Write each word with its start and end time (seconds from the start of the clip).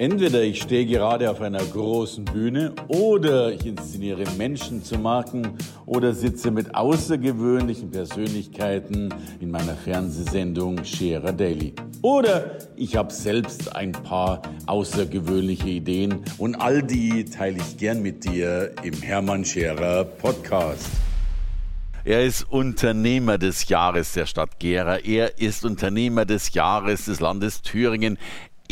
Entweder 0.00 0.42
ich 0.42 0.62
stehe 0.62 0.86
gerade 0.86 1.30
auf 1.30 1.42
einer 1.42 1.62
großen 1.62 2.24
Bühne 2.24 2.72
oder 2.88 3.52
ich 3.52 3.66
inszeniere 3.66 4.24
Menschen 4.38 4.82
zu 4.82 4.98
Marken 4.98 5.58
oder 5.84 6.14
sitze 6.14 6.50
mit 6.50 6.74
außergewöhnlichen 6.74 7.90
Persönlichkeiten 7.90 9.12
in 9.40 9.50
meiner 9.50 9.74
Fernsehsendung 9.74 10.82
Scherer 10.86 11.34
Daily. 11.34 11.74
Oder 12.00 12.56
ich 12.76 12.96
habe 12.96 13.12
selbst 13.12 13.76
ein 13.76 13.92
paar 13.92 14.40
außergewöhnliche 14.64 15.68
Ideen 15.68 16.24
und 16.38 16.54
all 16.54 16.82
die 16.82 17.26
teile 17.26 17.58
ich 17.58 17.76
gern 17.76 18.00
mit 18.00 18.24
dir 18.24 18.72
im 18.82 19.02
Hermann 19.02 19.44
Scherer 19.44 20.04
Podcast. 20.04 20.88
Er 22.02 22.24
ist 22.24 22.50
Unternehmer 22.50 23.36
des 23.36 23.68
Jahres 23.68 24.14
der 24.14 24.24
Stadt 24.24 24.58
Gera. 24.58 24.96
Er 25.00 25.38
ist 25.38 25.66
Unternehmer 25.66 26.24
des 26.24 26.54
Jahres 26.54 27.04
des 27.04 27.20
Landes 27.20 27.60
Thüringen. 27.60 28.16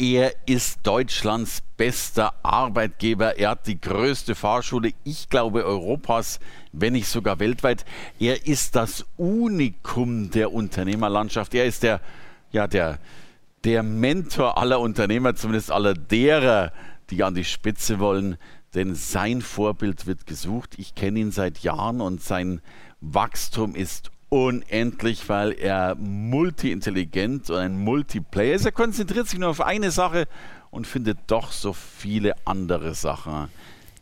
Er 0.01 0.33
ist 0.47 0.87
Deutschlands 0.87 1.61
bester 1.77 2.33
Arbeitgeber. 2.45 3.37
Er 3.37 3.51
hat 3.51 3.67
die 3.67 3.81
größte 3.81 4.37
Fahrschule, 4.37 4.93
ich 5.03 5.29
glaube, 5.29 5.65
Europas, 5.65 6.39
wenn 6.71 6.93
nicht 6.93 7.09
sogar 7.09 7.41
weltweit. 7.41 7.85
Er 8.21 8.47
ist 8.47 8.77
das 8.77 9.05
Unikum 9.17 10.31
der 10.31 10.53
Unternehmerlandschaft. 10.53 11.53
Er 11.53 11.65
ist 11.65 11.83
der, 11.83 12.01
ja, 12.53 12.69
der, 12.69 13.01
der 13.65 13.83
Mentor 13.83 14.57
aller 14.57 14.79
Unternehmer, 14.79 15.35
zumindest 15.35 15.73
aller 15.73 15.95
derer, 15.95 16.73
die 17.11 17.25
an 17.25 17.35
die 17.35 17.43
Spitze 17.43 17.99
wollen. 17.99 18.39
Denn 18.75 18.95
sein 18.95 19.43
Vorbild 19.43 20.07
wird 20.07 20.27
gesucht. 20.27 20.77
Ich 20.79 20.95
kenne 20.95 21.19
ihn 21.19 21.33
seit 21.33 21.59
Jahren 21.59 22.01
und 22.01 22.23
sein 22.23 22.61
Wachstum 23.01 23.75
ist 23.75 24.13
unendlich, 24.29 25.29
weil 25.29 25.53
er 25.53 25.95
multi-intelligent 25.95 27.51
und 27.51 27.57
ein 27.57 27.79
Multiplayer 27.79 28.55
ist. 28.55 28.67
Er 28.67 28.73
konzentriert 28.73 29.29
sich 29.29 29.39
nur 29.39 29.51
auf 29.51 29.61
eine 29.61 29.91
Sache 29.91 30.27
und 30.71 30.87
findet 30.87 31.19
doch 31.27 31.53
so 31.53 31.73
viele 31.73 32.35
andere 32.45 32.95
Sachen, 32.95 33.49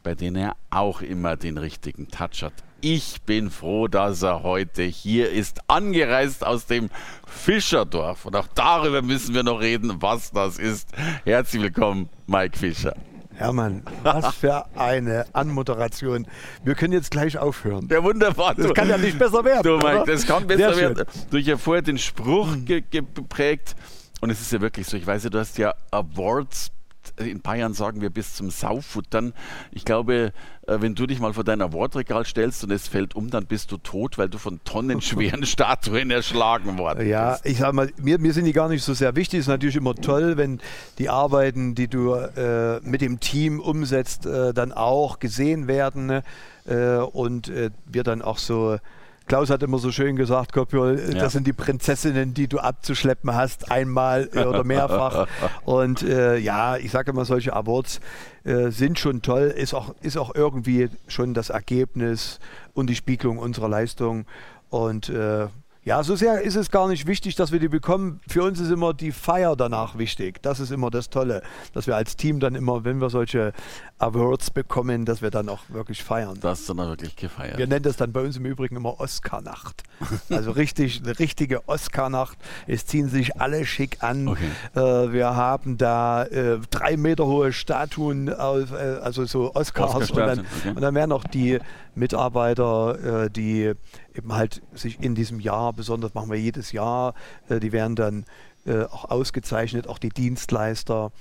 bei 0.02 0.14
denen 0.14 0.36
er 0.36 0.56
auch 0.70 1.02
immer 1.02 1.36
den 1.36 1.58
richtigen 1.58 2.08
Touch 2.08 2.42
hat. 2.42 2.52
Ich 2.80 3.22
bin 3.22 3.50
froh, 3.50 3.88
dass 3.88 4.22
er 4.22 4.42
heute 4.42 4.82
hier 4.82 5.30
ist, 5.30 5.60
angereist 5.68 6.44
aus 6.44 6.66
dem 6.66 6.90
Fischerdorf. 7.26 8.26
Und 8.26 8.36
auch 8.36 8.48
darüber 8.54 9.02
müssen 9.02 9.34
wir 9.34 9.42
noch 9.42 9.60
reden, 9.60 10.02
was 10.02 10.30
das 10.30 10.58
ist. 10.58 10.88
Herzlich 11.24 11.62
willkommen, 11.62 12.08
Mike 12.26 12.58
Fischer. 12.58 12.94
Hermann, 13.36 13.82
was 14.02 14.34
für 14.34 14.64
eine 14.76 15.26
Anmoderation. 15.32 16.26
Wir 16.64 16.74
können 16.74 16.92
jetzt 16.92 17.10
gleich 17.10 17.36
aufhören. 17.36 17.86
Ja, 17.90 18.02
wunderbar. 18.02 18.54
Das 18.54 18.72
kann 18.72 18.88
ja 18.88 18.96
nicht 18.96 19.18
besser 19.18 19.44
werden. 19.44 19.62
Du, 19.62 19.76
Mike, 19.76 20.04
das 20.06 20.26
kann 20.26 20.46
besser 20.46 20.76
werden. 20.76 21.04
Du 21.30 21.38
hast 21.38 21.46
ja 21.46 21.56
vorher 21.58 21.82
den 21.82 21.98
Spruch 21.98 22.56
mhm. 22.56 22.64
geprägt. 22.90 23.76
Und 24.20 24.30
es 24.30 24.40
ist 24.40 24.52
ja 24.52 24.60
wirklich 24.60 24.86
so, 24.86 24.96
ich 24.96 25.06
weiß 25.06 25.24
ja, 25.24 25.30
du 25.30 25.38
hast 25.38 25.58
ja 25.58 25.74
Awards 25.90 26.72
in 27.18 27.40
Bayern 27.40 27.74
sagen 27.74 28.00
wir 28.00 28.10
bis 28.10 28.34
zum 28.34 28.50
Saufuttern. 28.50 29.32
Ich 29.72 29.84
glaube, 29.84 30.32
äh, 30.66 30.80
wenn 30.80 30.94
du 30.94 31.06
dich 31.06 31.20
mal 31.20 31.32
vor 31.32 31.44
dein 31.44 31.62
Awardregal 31.62 32.24
stellst 32.24 32.64
und 32.64 32.70
es 32.70 32.88
fällt 32.88 33.14
um, 33.14 33.30
dann 33.30 33.46
bist 33.46 33.72
du 33.72 33.78
tot, 33.78 34.18
weil 34.18 34.28
du 34.28 34.38
von 34.38 34.60
tonnenschweren 34.64 35.44
Statuen 35.46 36.10
erschlagen 36.10 36.78
worden 36.78 37.08
ja, 37.08 37.32
bist. 37.32 37.44
Ja, 37.44 37.50
ich 37.50 37.58
sag 37.58 37.72
mal, 37.72 37.90
mir, 38.00 38.18
mir 38.18 38.32
sind 38.32 38.44
die 38.44 38.52
gar 38.52 38.68
nicht 38.68 38.82
so 38.82 38.94
sehr 38.94 39.16
wichtig. 39.16 39.40
Es 39.40 39.44
ist 39.44 39.48
natürlich 39.48 39.76
immer 39.76 39.94
toll, 39.94 40.36
wenn 40.36 40.60
die 40.98 41.08
Arbeiten, 41.08 41.74
die 41.74 41.88
du 41.88 42.14
äh, 42.14 42.80
mit 42.82 43.00
dem 43.00 43.20
Team 43.20 43.60
umsetzt, 43.60 44.26
äh, 44.26 44.52
dann 44.52 44.72
auch 44.72 45.18
gesehen 45.18 45.68
werden 45.68 46.06
ne? 46.06 46.22
äh, 46.66 46.96
und 46.96 47.48
äh, 47.48 47.70
wir 47.86 48.02
dann 48.02 48.22
auch 48.22 48.38
so 48.38 48.78
Klaus 49.26 49.50
hat 49.50 49.62
immer 49.62 49.78
so 49.78 49.90
schön 49.90 50.14
gesagt, 50.14 50.52
Kopiol, 50.52 51.00
ja. 51.12 51.18
das 51.18 51.32
sind 51.32 51.46
die 51.46 51.52
Prinzessinnen, 51.52 52.32
die 52.32 52.46
du 52.46 52.58
abzuschleppen 52.58 53.34
hast, 53.34 53.70
einmal 53.70 54.28
äh, 54.32 54.44
oder 54.44 54.62
mehrfach. 54.62 55.26
Und 55.64 56.02
äh, 56.02 56.36
ja, 56.38 56.76
ich 56.76 56.92
sage 56.92 57.10
immer, 57.10 57.24
solche 57.24 57.52
Awards 57.52 58.00
äh, 58.44 58.70
sind 58.70 58.98
schon 58.98 59.22
toll, 59.22 59.52
ist 59.56 59.74
auch, 59.74 59.94
ist 60.00 60.16
auch 60.16 60.34
irgendwie 60.34 60.88
schon 61.08 61.34
das 61.34 61.50
Ergebnis 61.50 62.38
und 62.74 62.88
die 62.88 62.94
Spiegelung 62.94 63.38
unserer 63.38 63.68
Leistung. 63.68 64.26
Und 64.70 65.08
äh, 65.08 65.48
ja, 65.86 66.02
so 66.02 66.16
sehr 66.16 66.42
ist 66.42 66.56
es 66.56 66.72
gar 66.72 66.88
nicht 66.88 67.06
wichtig, 67.06 67.36
dass 67.36 67.52
wir 67.52 67.60
die 67.60 67.68
bekommen. 67.68 68.18
Für 68.26 68.42
uns 68.42 68.58
ist 68.58 68.72
immer 68.72 68.92
die 68.92 69.12
Feier 69.12 69.54
danach 69.54 69.96
wichtig. 69.96 70.42
Das 70.42 70.58
ist 70.58 70.72
immer 70.72 70.90
das 70.90 71.10
Tolle, 71.10 71.42
dass 71.74 71.86
wir 71.86 71.94
als 71.94 72.16
Team 72.16 72.40
dann 72.40 72.56
immer, 72.56 72.84
wenn 72.84 73.00
wir 73.00 73.08
solche 73.08 73.52
Awards 74.00 74.50
bekommen, 74.50 75.04
dass 75.04 75.22
wir 75.22 75.30
dann 75.30 75.48
auch 75.48 75.60
wirklich 75.68 76.02
feiern. 76.02 76.38
Das 76.40 76.58
ist 76.58 76.68
dann 76.68 76.80
auch 76.80 76.88
wirklich 76.88 77.14
gefeiert. 77.14 77.56
Wir 77.56 77.68
nennen 77.68 77.84
das 77.84 77.96
dann 77.96 78.10
bei 78.12 78.20
uns 78.20 78.36
im 78.36 78.46
Übrigen 78.46 78.74
immer 78.74 78.98
Oscar-Nacht. 78.98 79.84
Also 80.28 80.50
richtig, 80.50 81.02
eine 81.04 81.18
richtige 81.18 81.68
Oscar-Nacht. 81.68 82.36
Es 82.66 82.84
ziehen 82.84 83.08
sich 83.08 83.40
alle 83.40 83.64
schick 83.64 84.02
an. 84.02 84.28
Okay. 84.28 84.50
Äh, 84.74 85.12
wir 85.12 85.36
haben 85.36 85.78
da 85.78 86.24
äh, 86.24 86.58
drei 86.68 86.96
Meter 86.96 87.26
hohe 87.26 87.52
Statuen, 87.52 88.32
auf, 88.34 88.72
äh, 88.72 88.98
also 89.02 89.24
so 89.24 89.54
Oscars. 89.54 89.94
Oscar 89.94 90.22
und, 90.22 90.26
dann, 90.26 90.38
okay. 90.40 90.68
und 90.70 90.80
dann 90.80 90.94
werden 90.94 91.12
auch 91.12 91.24
die 91.24 91.60
Mitarbeiter, 91.96 93.24
äh, 93.24 93.30
die 93.30 93.72
eben 94.14 94.32
halt 94.32 94.62
sich 94.74 95.00
in 95.00 95.14
diesem 95.14 95.40
Jahr, 95.40 95.72
besonders 95.72 96.14
machen 96.14 96.30
wir 96.30 96.38
jedes 96.38 96.72
Jahr, 96.72 97.14
äh, 97.48 97.58
die 97.60 97.72
werden 97.72 97.96
dann 97.96 98.24
äh, 98.66 98.84
auch 98.84 99.06
ausgezeichnet, 99.06 99.88
auch 99.88 99.98
die 99.98 100.10
Dienstleister. 100.10 101.12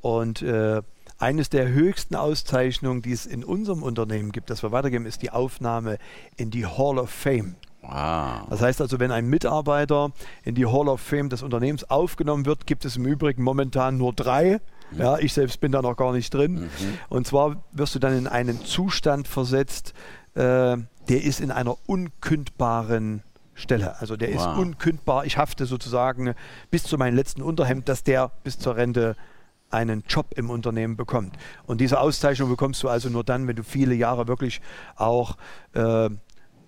Und 0.00 0.44
eines 1.18 1.48
der 1.48 1.68
höchsten 1.68 2.16
Auszeichnungen, 2.16 3.02
die 3.02 3.12
es 3.12 3.24
in 3.24 3.44
unserem 3.44 3.84
Unternehmen 3.84 4.32
gibt, 4.32 4.50
das 4.50 4.64
wir 4.64 4.72
weitergeben, 4.72 5.06
ist 5.06 5.22
die 5.22 5.30
Aufnahme 5.30 5.98
in 6.36 6.50
die 6.50 6.66
Hall 6.66 6.98
of 6.98 7.08
Fame. 7.08 7.54
Wow. 7.82 8.48
Das 8.50 8.60
heißt 8.60 8.80
also, 8.80 8.98
wenn 8.98 9.12
ein 9.12 9.26
Mitarbeiter 9.26 10.10
in 10.42 10.56
die 10.56 10.66
Hall 10.66 10.88
of 10.88 11.00
Fame 11.00 11.28
des 11.28 11.44
Unternehmens 11.44 11.88
aufgenommen 11.88 12.46
wird, 12.46 12.66
gibt 12.66 12.84
es 12.84 12.96
im 12.96 13.06
Übrigen 13.06 13.44
momentan 13.44 13.96
nur 13.96 14.12
drei. 14.12 14.60
Ja, 14.96 15.18
ich 15.18 15.32
selbst 15.32 15.60
bin 15.60 15.72
da 15.72 15.82
noch 15.82 15.96
gar 15.96 16.12
nicht 16.12 16.32
drin. 16.34 16.54
Mhm. 16.54 16.68
Und 17.08 17.26
zwar 17.26 17.62
wirst 17.72 17.94
du 17.94 17.98
dann 17.98 18.16
in 18.16 18.26
einen 18.26 18.64
Zustand 18.64 19.26
versetzt, 19.26 19.94
äh, 20.34 20.76
der 21.08 21.24
ist 21.24 21.40
in 21.40 21.50
einer 21.50 21.76
unkündbaren 21.86 23.22
Stelle. 23.54 24.00
Also 24.00 24.16
der 24.16 24.32
wow. 24.34 24.36
ist 24.36 24.46
unkündbar. 24.58 25.26
Ich 25.26 25.36
hafte 25.36 25.66
sozusagen 25.66 26.34
bis 26.70 26.84
zu 26.84 26.96
meinem 26.96 27.16
letzten 27.16 27.42
Unterhemd, 27.42 27.88
dass 27.88 28.02
der 28.02 28.30
bis 28.44 28.58
zur 28.58 28.76
Rente 28.76 29.16
einen 29.70 30.04
Job 30.08 30.34
im 30.36 30.50
Unternehmen 30.50 30.96
bekommt. 30.96 31.36
Und 31.66 31.80
diese 31.80 32.00
Auszeichnung 32.00 32.50
bekommst 32.50 32.82
du 32.82 32.88
also 32.88 33.08
nur 33.08 33.24
dann, 33.24 33.46
wenn 33.48 33.56
du 33.56 33.62
viele 33.62 33.94
Jahre 33.94 34.28
wirklich 34.28 34.60
auch 34.96 35.36
äh, 35.72 36.10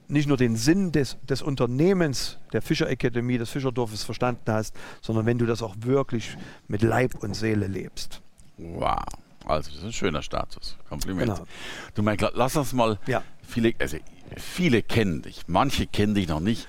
nicht 0.08 0.28
nur 0.28 0.36
den 0.36 0.56
Sinn 0.56 0.92
des, 0.92 1.16
des 1.22 1.42
Unternehmens 1.42 2.38
der 2.52 2.62
Fischer 2.62 2.88
Akademie, 2.88 3.38
des 3.38 3.50
Fischerdorfes 3.50 4.04
verstanden 4.04 4.50
hast, 4.52 4.75
sondern 5.00 5.26
wenn 5.26 5.38
du 5.38 5.46
das 5.46 5.62
auch 5.62 5.75
wirklich 5.81 6.36
mit 6.66 6.82
Leib 6.82 7.14
und 7.22 7.34
Seele 7.34 7.66
lebst. 7.66 8.22
Wow. 8.56 9.02
Also, 9.47 9.71
das 9.71 9.81
ist 9.81 9.84
ein 9.84 9.93
schöner 9.93 10.22
Status. 10.22 10.77
Kompliment. 10.88 11.34
Genau. 11.34 11.47
Du 11.94 12.03
meinst, 12.03 12.25
lass 12.34 12.56
uns 12.56 12.72
mal 12.72 12.99
ja. 13.06 13.22
viele, 13.47 13.75
also 13.78 13.99
viele 14.37 14.82
kennen 14.82 15.22
dich, 15.22 15.43
manche 15.47 15.87
kennen 15.87 16.15
dich 16.15 16.28
noch 16.28 16.41
nicht. 16.41 16.66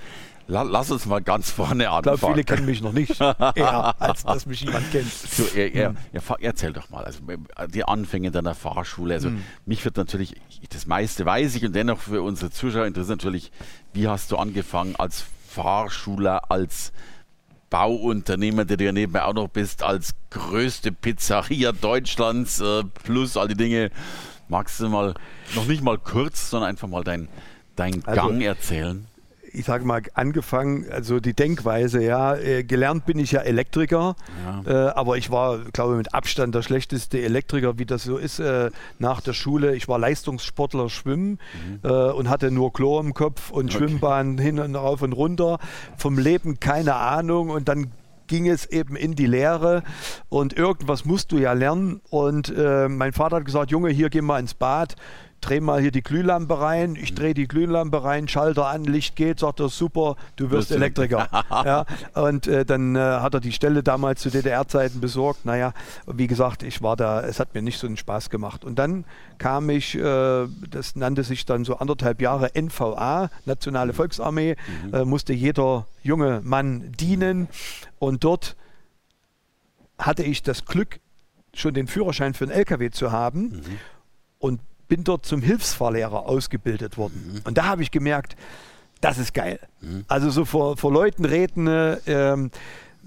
Lass 0.48 0.92
uns 0.92 1.08
mal 1.08 1.24
ganz 1.24 1.50
vorne 1.50 1.90
anfangen. 1.90 2.16
Ich 2.16 2.20
glaube, 2.22 2.34
viele 2.36 2.44
kennen 2.44 2.66
mich 2.68 2.82
noch 2.82 2.92
nicht, 2.92 3.20
eher 3.56 4.00
als 4.00 4.24
dass 4.24 4.46
mich 4.46 4.62
jemand 4.62 4.92
kennt. 4.92 5.12
So, 5.12 5.44
er, 5.56 5.74
er, 5.74 5.96
er, 6.14 6.22
erzähl 6.40 6.72
doch 6.72 6.92
mal, 6.92 7.04
also 7.04 7.20
die 7.74 7.84
Anfänge 7.84 8.30
deiner 8.30 8.54
Fahrschule. 8.54 9.16
Also 9.16 9.30
hm. 9.30 9.44
mich 9.66 9.84
wird 9.84 9.98
natürlich, 9.98 10.36
das 10.70 10.86
meiste 10.86 11.26
weiß 11.26 11.56
ich 11.56 11.66
und 11.66 11.74
dennoch 11.76 12.00
für 12.00 12.22
unsere 12.22 12.52
Zuschauer 12.52 12.86
interessiert 12.86 13.24
natürlich, 13.24 13.52
wie 13.94 14.08
hast 14.08 14.32
du 14.32 14.38
angefangen 14.38 14.96
als 14.98 15.26
Fahrschüler, 15.48 16.52
als 16.52 16.92
Bauunternehmer, 17.70 18.66
der 18.66 18.78
du 18.78 18.86
ja 18.86 18.92
nebenbei 18.92 19.24
auch 19.24 19.34
noch 19.34 19.48
bist, 19.48 19.84
als 19.84 20.14
größte 20.30 20.92
Pizzeria 20.92 21.72
Deutschlands, 21.72 22.60
äh, 22.62 22.84
plus 23.04 23.38
all 23.38 23.48
die 23.48 23.56
Dinge. 23.56 23.92
Magst 24.48 24.80
du 24.80 24.90
mal, 24.90 25.16
noch 25.56 25.66
nicht 25.66 25.84
mal 25.84 25.98
kurz, 25.98 26.50
sondern 26.50 26.70
einfach 26.70 26.88
mal 26.88 27.04
deinen 27.04 27.28
dein 27.76 28.06
also, 28.06 28.28
Gang 28.28 28.42
erzählen? 28.42 29.08
Ich 29.56 29.66
sage 29.66 29.86
mal, 29.86 30.02
angefangen, 30.14 30.86
also 30.92 31.20
die 31.20 31.34
Denkweise, 31.34 32.04
ja, 32.04 32.36
äh, 32.36 32.64
gelernt 32.64 33.06
bin 33.06 33.20
ich 33.20 33.32
ja 33.32 33.42
Elektriker, 33.42 34.16
ja. 34.46 34.90
Äh, 34.90 34.92
aber 34.92 35.18
ich 35.18 35.32
war, 35.32 35.60
glaube 35.74 35.94
ich, 35.94 35.98
mit 35.98 36.14
Abstand 36.14 36.54
der 36.54 36.62
schlechteste 36.62 37.22
Elektriker, 37.22 37.80
wie 37.80 37.86
das 37.86 38.04
so 38.04 38.18
ist, 38.18 38.40
äh, 38.40 38.72
nach 39.00 39.22
der 39.22 39.34
Schule. 39.34 39.76
Ich 39.76 39.88
war 39.88 39.98
Leistungssportler 39.98 40.90
Schwimmen 40.90 41.40
mhm. 41.54 41.80
Äh, 41.84 42.12
und 42.12 42.30
hatte 42.30 42.52
nur 42.52 42.74
Chlor 42.74 43.02
im 43.02 43.14
Kopf 43.14 43.52
und 43.52 43.74
okay. 43.74 43.78
Schwimmbahn 43.78 44.38
hin 44.38 44.60
und 44.60 44.76
rauf 44.76 45.02
und 45.02 45.14
runter. 45.14 45.60
Vom 45.98 46.18
Leben 46.18 46.60
keine 46.60 46.96
Ahnung 46.96 47.50
und 47.50 47.70
dann 47.70 47.92
ging 48.28 48.48
es 48.48 48.66
eben 48.66 48.96
in 48.96 49.16
die 49.16 49.28
Lehre 49.28 49.84
und 50.30 50.54
irgendwas 50.54 51.06
musst 51.06 51.32
du 51.32 51.38
ja 51.38 51.54
lernen. 51.54 52.02
Und 52.10 52.54
äh, 52.56 52.88
mein 52.88 53.14
Vater 53.14 53.38
hat 53.38 53.46
gesagt, 53.46 53.72
Junge, 53.72 53.90
hier 53.90 54.10
geh 54.10 54.22
mal 54.22 54.40
ins 54.40 54.54
Bad 54.54 54.96
dreh 55.42 55.60
mal 55.60 55.80
hier 55.80 55.92
die 55.92 56.02
Glühlampe 56.02 56.60
rein, 56.60 56.96
ich 56.96 57.14
drehe 57.14 57.34
die 57.34 57.48
Glühlampe 57.48 58.04
rein, 58.04 58.28
Schalter 58.28 58.68
an, 58.68 58.84
Licht 58.84 59.16
geht, 59.16 59.40
sagt 59.40 59.60
er, 59.60 59.70
super, 59.70 60.16
du 60.36 60.50
wirst 60.50 60.72
Elektriker. 60.72 61.28
ja, 61.52 61.86
und 62.14 62.48
äh, 62.48 62.66
dann 62.66 62.96
äh, 62.96 63.00
hat 63.00 63.34
er 63.34 63.40
die 63.40 63.52
Stelle 63.52 63.84
damals 63.84 64.22
zu 64.22 64.30
DDR-Zeiten 64.30 65.00
besorgt. 65.00 65.46
Naja, 65.46 65.74
wie 66.08 66.28
gesagt, 66.28 66.64
ich 66.64 66.82
war 66.82 66.96
da, 66.96 67.22
es 67.22 67.40
hat 67.40 67.54
mir 67.54 67.62
nicht 67.62 67.80
so 67.80 67.88
einen 67.88 67.98
Spaß 67.98 68.30
gemacht. 68.30 68.66
Und 68.66 68.80
dann 68.80 69.06
kam 69.38 69.70
ich, 69.70 69.96
äh, 69.96 70.48
das 70.70 70.96
nannte 70.96 71.24
sich 71.24 71.46
dann 71.46 71.64
so 71.64 71.78
anderthalb 71.78 72.22
Jahre 72.22 72.52
NVA, 72.56 73.30
Nationale 73.46 73.92
mhm. 73.92 73.98
Volksarmee, 73.98 74.56
mhm. 74.84 74.94
Äh, 74.94 75.06
musste 75.06 75.34
jeder 75.34 75.86
junge 76.02 76.42
Mann 76.44 76.92
dienen 76.94 77.48
und 78.00 78.24
dort 78.24 78.56
hatte 79.98 80.24
ich 80.24 80.44
das 80.44 80.66
Glück, 80.66 81.00
schon 81.54 81.74
den 81.74 81.88
Führerschein 81.88 82.34
für 82.34 82.46
einen 82.46 82.54
LKW 82.54 82.90
zu 82.90 83.12
haben 83.12 83.42
mhm. 83.42 83.80
und 84.40 84.60
bin 84.88 85.04
dort 85.04 85.26
zum 85.26 85.42
Hilfsfahrlehrer 85.42 86.28
ausgebildet 86.28 86.98
worden. 86.98 87.34
Mhm. 87.34 87.42
Und 87.44 87.58
da 87.58 87.66
habe 87.66 87.82
ich 87.82 87.92
gemerkt, 87.92 88.36
das 89.02 89.18
ist 89.18 89.34
geil. 89.34 89.60
Mhm. 89.82 90.06
Also 90.08 90.30
so 90.30 90.46
vor, 90.46 90.78
vor 90.78 90.92
Leuten 90.92 91.26
reden, 91.26 91.68
ähm, 92.08 92.52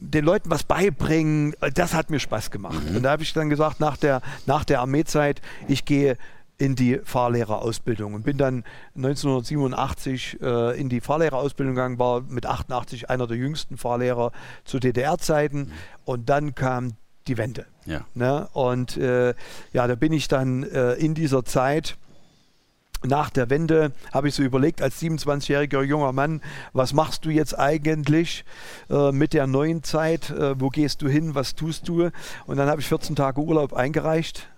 den 0.00 0.24
Leuten 0.24 0.50
was 0.50 0.62
beibringen, 0.62 1.54
das 1.74 1.94
hat 1.94 2.10
mir 2.10 2.20
Spaß 2.20 2.50
gemacht. 2.50 2.88
Mhm. 2.88 2.96
Und 2.96 3.02
da 3.02 3.10
habe 3.10 3.22
ich 3.22 3.32
dann 3.32 3.50
gesagt, 3.50 3.80
nach 3.80 3.96
der, 3.96 4.22
nach 4.46 4.64
der 4.64 4.80
Armeezeit, 4.80 5.42
ich 5.66 5.84
gehe 5.84 6.16
in 6.58 6.74
die 6.74 7.00
Fahrlehrerausbildung 7.02 8.14
und 8.14 8.24
bin 8.24 8.36
dann 8.36 8.64
1987 8.96 10.38
äh, 10.42 10.78
in 10.78 10.88
die 10.88 11.00
Fahrlehrerausbildung 11.00 11.74
gegangen, 11.74 11.98
war 11.98 12.22
mit 12.22 12.46
88 12.46 13.10
einer 13.10 13.28
der 13.28 13.36
jüngsten 13.36 13.76
Fahrlehrer 13.76 14.32
zu 14.64 14.80
DDR-Zeiten 14.80 15.58
mhm. 15.58 15.72
und 16.04 16.28
dann 16.28 16.54
kam 16.54 16.94
die 17.28 17.38
Wende. 17.38 17.66
Ja. 17.84 18.04
Ne? 18.14 18.48
Und 18.52 18.96
äh, 18.96 19.34
ja, 19.72 19.86
da 19.86 19.94
bin 19.94 20.12
ich 20.12 20.28
dann 20.28 20.62
äh, 20.64 20.94
in 20.94 21.14
dieser 21.14 21.44
Zeit 21.44 21.96
nach 23.06 23.30
der 23.30 23.48
Wende 23.48 23.92
habe 24.12 24.28
ich 24.28 24.34
so 24.34 24.42
überlegt, 24.42 24.82
als 24.82 25.00
27-jähriger 25.00 25.82
junger 25.82 26.12
Mann, 26.12 26.42
was 26.72 26.92
machst 26.92 27.24
du 27.24 27.30
jetzt 27.30 27.56
eigentlich 27.56 28.44
äh, 28.90 29.12
mit 29.12 29.34
der 29.34 29.46
neuen 29.46 29.84
Zeit? 29.84 30.30
Äh, 30.30 30.60
wo 30.60 30.68
gehst 30.68 31.02
du 31.02 31.08
hin? 31.08 31.36
Was 31.36 31.54
tust 31.54 31.86
du? 31.86 32.10
Und 32.46 32.56
dann 32.56 32.68
habe 32.68 32.80
ich 32.80 32.88
14 32.88 33.14
Tage 33.14 33.40
Urlaub 33.40 33.72
eingereicht 33.72 34.48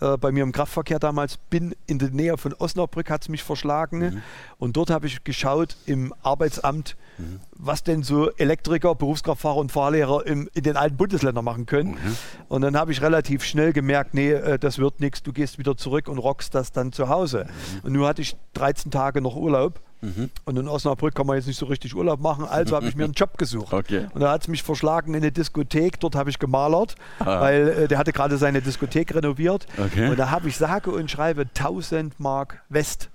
äh, 0.00 0.16
bei 0.16 0.32
mir 0.32 0.42
im 0.42 0.52
Kraftverkehr 0.52 0.98
damals, 0.98 1.36
bin 1.36 1.74
in 1.86 1.98
der 1.98 2.10
Nähe 2.10 2.36
von 2.36 2.54
Osnabrück, 2.54 3.10
hat 3.10 3.22
es 3.22 3.28
mich 3.28 3.42
verschlagen. 3.42 3.98
Mhm. 3.98 4.22
Und 4.58 4.76
dort 4.76 4.90
habe 4.90 5.06
ich 5.06 5.24
geschaut 5.24 5.76
im 5.86 6.12
Arbeitsamt, 6.22 6.96
mhm. 7.18 7.40
was 7.52 7.82
denn 7.82 8.02
so 8.02 8.30
Elektriker, 8.32 8.94
Berufskraftfahrer 8.94 9.56
und 9.56 9.72
Fahrlehrer 9.72 10.26
im, 10.26 10.48
in 10.54 10.62
den 10.62 10.76
alten 10.76 10.96
Bundesländern 10.96 11.44
machen 11.44 11.66
können. 11.66 11.92
Mhm. 11.92 12.16
Und 12.48 12.62
dann 12.62 12.76
habe 12.76 12.92
ich 12.92 13.02
relativ 13.02 13.44
schnell 13.44 13.72
gemerkt, 13.72 14.14
nee, 14.14 14.32
äh, 14.32 14.58
das 14.58 14.78
wird 14.78 15.00
nichts, 15.00 15.22
du 15.22 15.32
gehst 15.32 15.58
wieder 15.58 15.76
zurück 15.76 16.08
und 16.08 16.18
rockst 16.18 16.54
das 16.54 16.72
dann 16.72 16.92
zu 16.92 17.08
Hause. 17.08 17.46
Mhm. 17.46 17.80
Und 17.84 17.92
nun 17.92 18.06
hatte 18.06 18.22
ich 18.22 18.36
13 18.54 18.90
Tage 18.90 19.20
noch 19.20 19.36
Urlaub 19.36 19.80
Mhm. 20.04 20.30
Und 20.44 20.58
in 20.58 20.68
Osnabrück 20.68 21.14
kann 21.14 21.26
man 21.26 21.36
jetzt 21.36 21.46
nicht 21.46 21.58
so 21.58 21.66
richtig 21.66 21.94
Urlaub 21.94 22.20
machen, 22.20 22.44
also 22.44 22.76
habe 22.76 22.86
ich 22.86 22.94
mir 22.94 23.04
einen 23.04 23.12
Job 23.14 23.38
gesucht. 23.38 23.72
Okay. 23.72 24.06
Und 24.12 24.20
da 24.20 24.32
hat 24.32 24.42
es 24.42 24.48
mich 24.48 24.62
verschlagen 24.62 25.14
in 25.14 25.22
eine 25.22 25.32
Diskothek, 25.32 25.98
dort 26.00 26.14
habe 26.14 26.28
ich 26.28 26.38
gemalert, 26.38 26.94
ah. 27.20 27.40
weil 27.40 27.68
äh, 27.68 27.88
der 27.88 27.98
hatte 27.98 28.12
gerade 28.12 28.36
seine 28.36 28.60
Diskothek 28.60 29.14
renoviert. 29.14 29.66
Okay. 29.78 30.08
Und 30.08 30.18
da 30.18 30.30
habe 30.30 30.48
ich 30.48 30.56
sage 30.56 30.90
und 30.90 31.10
schreibe 31.10 31.42
1000 31.42 32.20
Mark 32.20 32.62
West 32.68 33.08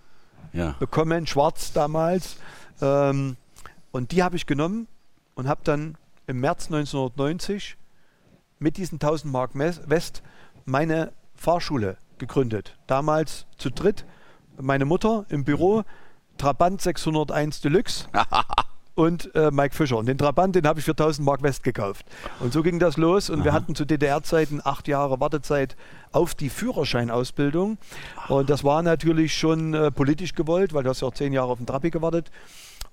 ja. 0.52 0.76
bekommen, 0.80 1.28
schwarz 1.28 1.74
damals. 1.74 2.38
Ähm, 2.82 3.38
und 3.92 4.12
die 4.12 4.24
habe 4.24 4.36
ich 4.36 4.46
genommen 4.46 4.88
und 5.36 5.48
habe 5.48 5.62
dann 5.64 5.96
im 6.28 6.40
März 6.40 6.66
1990 6.66 7.78
mit 8.60 8.78
diesen 8.78 8.96
1000 8.96 9.32
Mark 9.32 9.52
West 9.54 10.24
meine 10.66 11.12
Fahrschule 11.36 11.98
gegründet. 12.18 12.78
Damals 12.88 13.46
zu 13.58 13.70
dritt, 13.70 14.06
meine 14.60 14.86
Mutter 14.86 15.26
im 15.30 15.44
Büro, 15.44 15.84
Trabant 16.40 16.82
601 16.82 17.62
Deluxe. 17.62 18.06
und 18.96 19.34
äh, 19.34 19.50
Mike 19.52 19.76
Fischer. 19.76 19.98
Und 19.98 20.08
den 20.08 20.18
Trabant, 20.18 20.56
den 20.56 20.68
habe 20.68 20.80
ich 20.80 20.86
für 20.86 20.92
1000 20.92 21.26
Mark 21.26 21.42
West 21.42 21.64
gekauft. 21.64 22.06
Und 22.40 22.52
so 22.52 22.64
ging 22.64 22.80
das 22.80 22.98
los. 22.98 23.30
Und 23.30 23.40
Aha. 23.40 23.46
wir 23.46 23.54
hatten 23.54 23.76
zu 23.76 23.86
DDR-Zeiten 23.86 24.62
acht 24.64 24.88
Jahre 24.88 25.20
Wartezeit 25.20 25.78
auf 26.12 26.36
die 26.36 26.50
Führerscheinausbildung. 26.50 27.78
Und 28.28 28.50
das 28.50 28.64
war 28.64 28.82
natürlich 28.82 29.38
schon 29.38 29.74
äh, 29.74 29.92
politisch 29.92 30.34
gewollt, 30.34 30.74
weil 30.74 30.84
du 30.84 30.90
hast 30.90 31.02
ja 31.02 31.08
auch 31.08 31.14
zehn 31.14 31.32
Jahre 31.32 31.52
auf 31.52 31.60
den 31.60 31.68
Trabi 31.68 31.92
gewartet. 31.92 32.32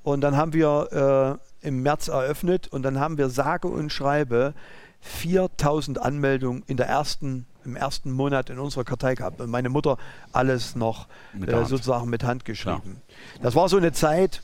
Und 0.04 0.20
dann 0.20 0.36
haben 0.36 0.52
wir 0.52 1.40
äh, 1.62 1.66
im 1.66 1.82
März 1.82 2.06
eröffnet 2.06 2.68
und 2.68 2.82
dann 2.82 3.00
haben 3.00 3.18
wir 3.18 3.28
sage 3.28 3.66
und 3.66 3.90
schreibe 3.90 4.54
4000 5.00 6.00
Anmeldungen 6.00 6.62
in 6.68 6.76
der 6.76 6.86
ersten 6.86 7.46
im 7.66 7.76
ersten 7.76 8.12
Monat 8.12 8.50
in 8.50 8.58
unserer 8.58 8.84
Kartei 8.84 9.14
gehabt. 9.14 9.40
Und 9.40 9.50
meine 9.50 9.68
Mutter 9.68 9.98
alles 10.32 10.76
noch 10.76 11.08
äh, 11.34 11.64
sozusagen 11.64 12.08
mit 12.08 12.24
Hand 12.24 12.44
geschrieben. 12.44 13.02
Ja. 13.36 13.42
Das 13.42 13.54
war 13.54 13.68
so 13.68 13.76
eine 13.76 13.92
Zeit, 13.92 14.42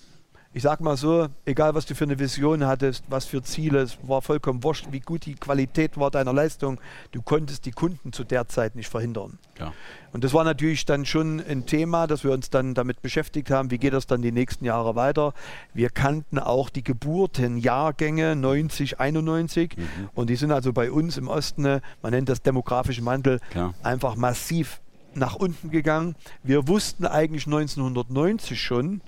ich 0.54 0.62
sag 0.62 0.81
mal 0.81 0.96
so, 0.96 1.28
egal 1.46 1.75
was 1.75 1.87
du 1.87 1.94
für 1.94 2.04
eine 2.04 2.19
Vision 2.19 2.66
hattest, 2.66 3.04
was 3.08 3.25
für 3.25 3.43
Ziele, 3.43 3.81
es 3.81 3.96
war 4.02 4.20
vollkommen 4.20 4.62
wurscht, 4.62 4.88
wie 4.90 5.00
gut 5.00 5.25
die 5.25 5.34
Qualität 5.34 5.96
war 5.96 6.10
deiner 6.10 6.32
Leistung, 6.32 6.78
du 7.12 7.22
konntest 7.22 7.64
die 7.64 7.70
Kunden 7.70 8.12
zu 8.12 8.22
der 8.25 8.49
Zeit 8.49 8.76
nicht 8.76 8.88
verhindern. 8.88 9.38
Ja. 9.58 9.72
Und 10.12 10.25
das 10.25 10.34
war 10.34 10.44
natürlich 10.44 10.84
dann 10.84 11.06
schon 11.06 11.40
ein 11.40 11.64
Thema, 11.64 12.06
dass 12.06 12.22
wir 12.22 12.32
uns 12.32 12.50
dann 12.50 12.75
damit 12.75 13.00
beschäftigt 13.00 13.50
haben, 13.50 13.70
wie 13.70 13.78
geht 13.78 13.94
das 13.94 14.06
dann 14.06 14.20
die 14.20 14.32
nächsten 14.32 14.66
Jahre 14.66 14.94
weiter. 14.94 15.32
Wir 15.72 15.88
kannten 15.88 16.38
auch 16.38 16.69
die 16.69 16.84
Geburtenjahrgänge 16.84 18.37
90, 18.37 19.00
91 19.00 19.76
mhm. 19.76 19.84
und 20.14 20.28
die 20.28 20.37
sind 20.37 20.52
also 20.52 20.75
bei 20.75 20.90
uns 20.90 21.16
im 21.16 21.28
Osten, 21.28 21.62
man 22.02 22.12
nennt 22.12 22.28
das 22.28 22.43
demografischen 22.43 23.06
Wandel, 23.06 23.40
Klar. 23.50 23.72
einfach 23.82 24.16
massiv 24.16 24.81
nach 25.14 25.37
unten 25.37 25.70
gegangen. 25.70 26.14
Wir 26.43 26.69
wussten 26.69 27.06
eigentlich 27.06 27.46
1990 27.46 28.60
schon, 28.60 29.00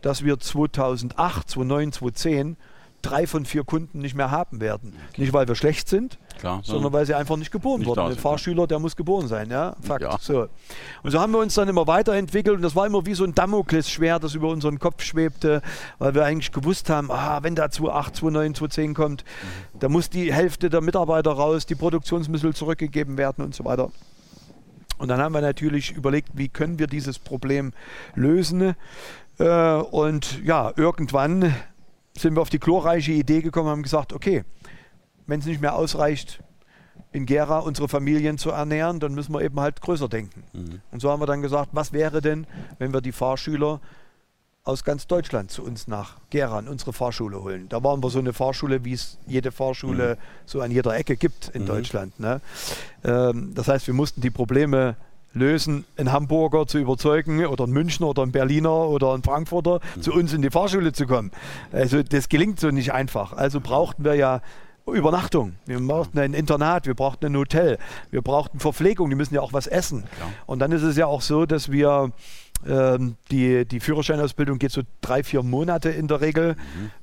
dass 0.00 0.24
wir 0.24 0.38
2008, 0.38 1.48
2009, 1.48 1.92
2010 1.92 2.56
drei 3.02 3.26
von 3.26 3.44
vier 3.44 3.64
Kunden 3.64 3.98
nicht 3.98 4.14
mehr 4.14 4.30
haben 4.30 4.60
werden. 4.60 4.94
Okay. 5.10 5.22
Nicht, 5.22 5.32
weil 5.32 5.46
wir 5.46 5.56
schlecht 5.56 5.88
sind, 5.88 6.18
klar, 6.38 6.60
sondern 6.62 6.92
weil 6.92 7.04
sie 7.04 7.14
einfach 7.14 7.36
nicht 7.36 7.50
geboren 7.50 7.80
nicht 7.80 7.88
wurden. 7.88 8.00
Ein 8.00 8.16
Fahrschüler, 8.16 8.66
der 8.66 8.78
muss 8.78 8.96
geboren 8.96 9.28
sein, 9.28 9.50
ja, 9.50 9.74
Fakt. 9.82 10.02
Ja. 10.02 10.16
So. 10.20 10.48
Und 11.02 11.10
so 11.10 11.20
haben 11.20 11.32
wir 11.32 11.40
uns 11.40 11.54
dann 11.54 11.68
immer 11.68 11.86
weiterentwickelt 11.86 12.56
und 12.56 12.62
das 12.62 12.76
war 12.76 12.86
immer 12.86 13.04
wie 13.04 13.14
so 13.14 13.24
ein 13.24 13.34
Damoklesschwert, 13.34 14.22
das 14.22 14.34
über 14.34 14.48
unseren 14.48 14.78
Kopf 14.78 15.02
schwebte, 15.02 15.62
weil 15.98 16.14
wir 16.14 16.24
eigentlich 16.24 16.52
gewusst 16.52 16.88
haben, 16.88 17.10
ah, 17.10 17.40
wenn 17.42 17.54
da 17.54 17.70
2008, 17.70 18.16
2009, 18.16 18.54
2010 18.54 18.94
kommt, 18.94 19.24
mhm. 19.24 19.78
da 19.80 19.88
muss 19.88 20.08
die 20.08 20.32
Hälfte 20.32 20.70
der 20.70 20.80
Mitarbeiter 20.80 21.32
raus, 21.32 21.66
die 21.66 21.74
Produktionsmittel 21.74 22.54
zurückgegeben 22.54 23.18
werden 23.18 23.44
und 23.44 23.54
so 23.54 23.64
weiter. 23.64 23.90
Und 25.02 25.08
dann 25.08 25.20
haben 25.20 25.34
wir 25.34 25.40
natürlich 25.40 25.90
überlegt, 25.90 26.28
wie 26.34 26.48
können 26.48 26.78
wir 26.78 26.86
dieses 26.86 27.18
Problem 27.18 27.72
lösen. 28.14 28.76
Äh, 29.38 29.74
und 29.74 30.42
ja, 30.44 30.72
irgendwann 30.76 31.54
sind 32.16 32.34
wir 32.34 32.42
auf 32.42 32.50
die 32.50 32.60
glorreiche 32.60 33.12
Idee 33.12 33.42
gekommen, 33.42 33.68
haben 33.68 33.82
gesagt, 33.82 34.12
okay, 34.12 34.44
wenn 35.26 35.40
es 35.40 35.46
nicht 35.46 35.60
mehr 35.60 35.74
ausreicht, 35.74 36.42
in 37.12 37.26
Gera 37.26 37.58
unsere 37.58 37.88
Familien 37.88 38.38
zu 38.38 38.50
ernähren, 38.50 38.98
dann 38.98 39.14
müssen 39.14 39.34
wir 39.34 39.42
eben 39.42 39.60
halt 39.60 39.80
größer 39.80 40.08
denken. 40.08 40.44
Mhm. 40.52 40.80
Und 40.90 41.00
so 41.00 41.10
haben 41.10 41.20
wir 41.20 41.26
dann 41.26 41.42
gesagt, 41.42 41.70
was 41.72 41.92
wäre 41.92 42.20
denn, 42.20 42.46
wenn 42.78 42.92
wir 42.92 43.00
die 43.00 43.12
Fahrschüler 43.12 43.80
aus 44.64 44.84
ganz 44.84 45.06
Deutschland 45.06 45.50
zu 45.50 45.64
uns 45.64 45.88
nach 45.88 46.18
Gera 46.30 46.58
in 46.60 46.68
unsere 46.68 46.92
Fahrschule 46.92 47.42
holen. 47.42 47.68
Da 47.68 47.82
waren 47.82 48.02
wir 48.02 48.10
so 48.10 48.20
eine 48.20 48.32
Fahrschule, 48.32 48.84
wie 48.84 48.92
es 48.92 49.18
jede 49.26 49.50
Fahrschule 49.50 50.14
mhm. 50.14 50.18
so 50.46 50.60
an 50.60 50.70
jeder 50.70 50.94
Ecke 50.96 51.16
gibt 51.16 51.48
in 51.48 51.62
mhm. 51.62 51.66
Deutschland. 51.66 52.20
Ne? 52.20 52.40
Ähm, 53.02 53.52
das 53.54 53.68
heißt, 53.68 53.86
wir 53.88 53.94
mussten 53.94 54.20
die 54.20 54.30
Probleme 54.30 54.96
lösen, 55.34 55.84
einen 55.96 56.12
Hamburger 56.12 56.66
zu 56.66 56.78
überzeugen 56.78 57.44
oder 57.46 57.64
einen 57.64 57.72
Münchner 57.72 58.08
oder 58.08 58.22
einen 58.22 58.32
Berliner 58.32 58.88
oder 58.88 59.14
einen 59.14 59.22
Frankfurter 59.22 59.80
mhm. 59.96 60.02
zu 60.02 60.12
uns 60.12 60.32
in 60.32 60.42
die 60.42 60.50
Fahrschule 60.50 60.92
zu 60.92 61.06
kommen. 61.06 61.30
Also 61.72 62.02
das 62.02 62.28
gelingt 62.28 62.60
so 62.60 62.70
nicht 62.70 62.92
einfach. 62.92 63.32
Also 63.32 63.60
brauchten 63.60 64.04
wir 64.04 64.14
ja 64.14 64.40
Übernachtung, 64.86 65.54
wir 65.66 65.78
brauchten 65.78 66.18
ein 66.18 66.34
Internat, 66.34 66.86
wir 66.86 66.94
brauchten 66.94 67.26
ein 67.26 67.36
Hotel, 67.36 67.78
wir 68.10 68.20
brauchten 68.20 68.58
Verpflegung, 68.58 69.10
die 69.10 69.16
müssen 69.16 69.34
ja 69.34 69.40
auch 69.40 69.52
was 69.52 69.68
essen. 69.68 70.04
Ja. 70.18 70.26
Und 70.46 70.58
dann 70.58 70.72
ist 70.72 70.82
es 70.82 70.96
ja 70.96 71.06
auch 71.06 71.20
so, 71.20 71.46
dass 71.46 71.70
wir 71.70 72.10
ähm, 72.66 73.16
die, 73.30 73.64
die 73.64 73.80
Führerscheinausbildung 73.80 74.58
geht 74.58 74.72
so 74.72 74.82
drei, 75.00 75.22
vier 75.22 75.42
Monate 75.42 75.90
in 75.90 76.08
der 76.08 76.20
Regel. 76.20 76.56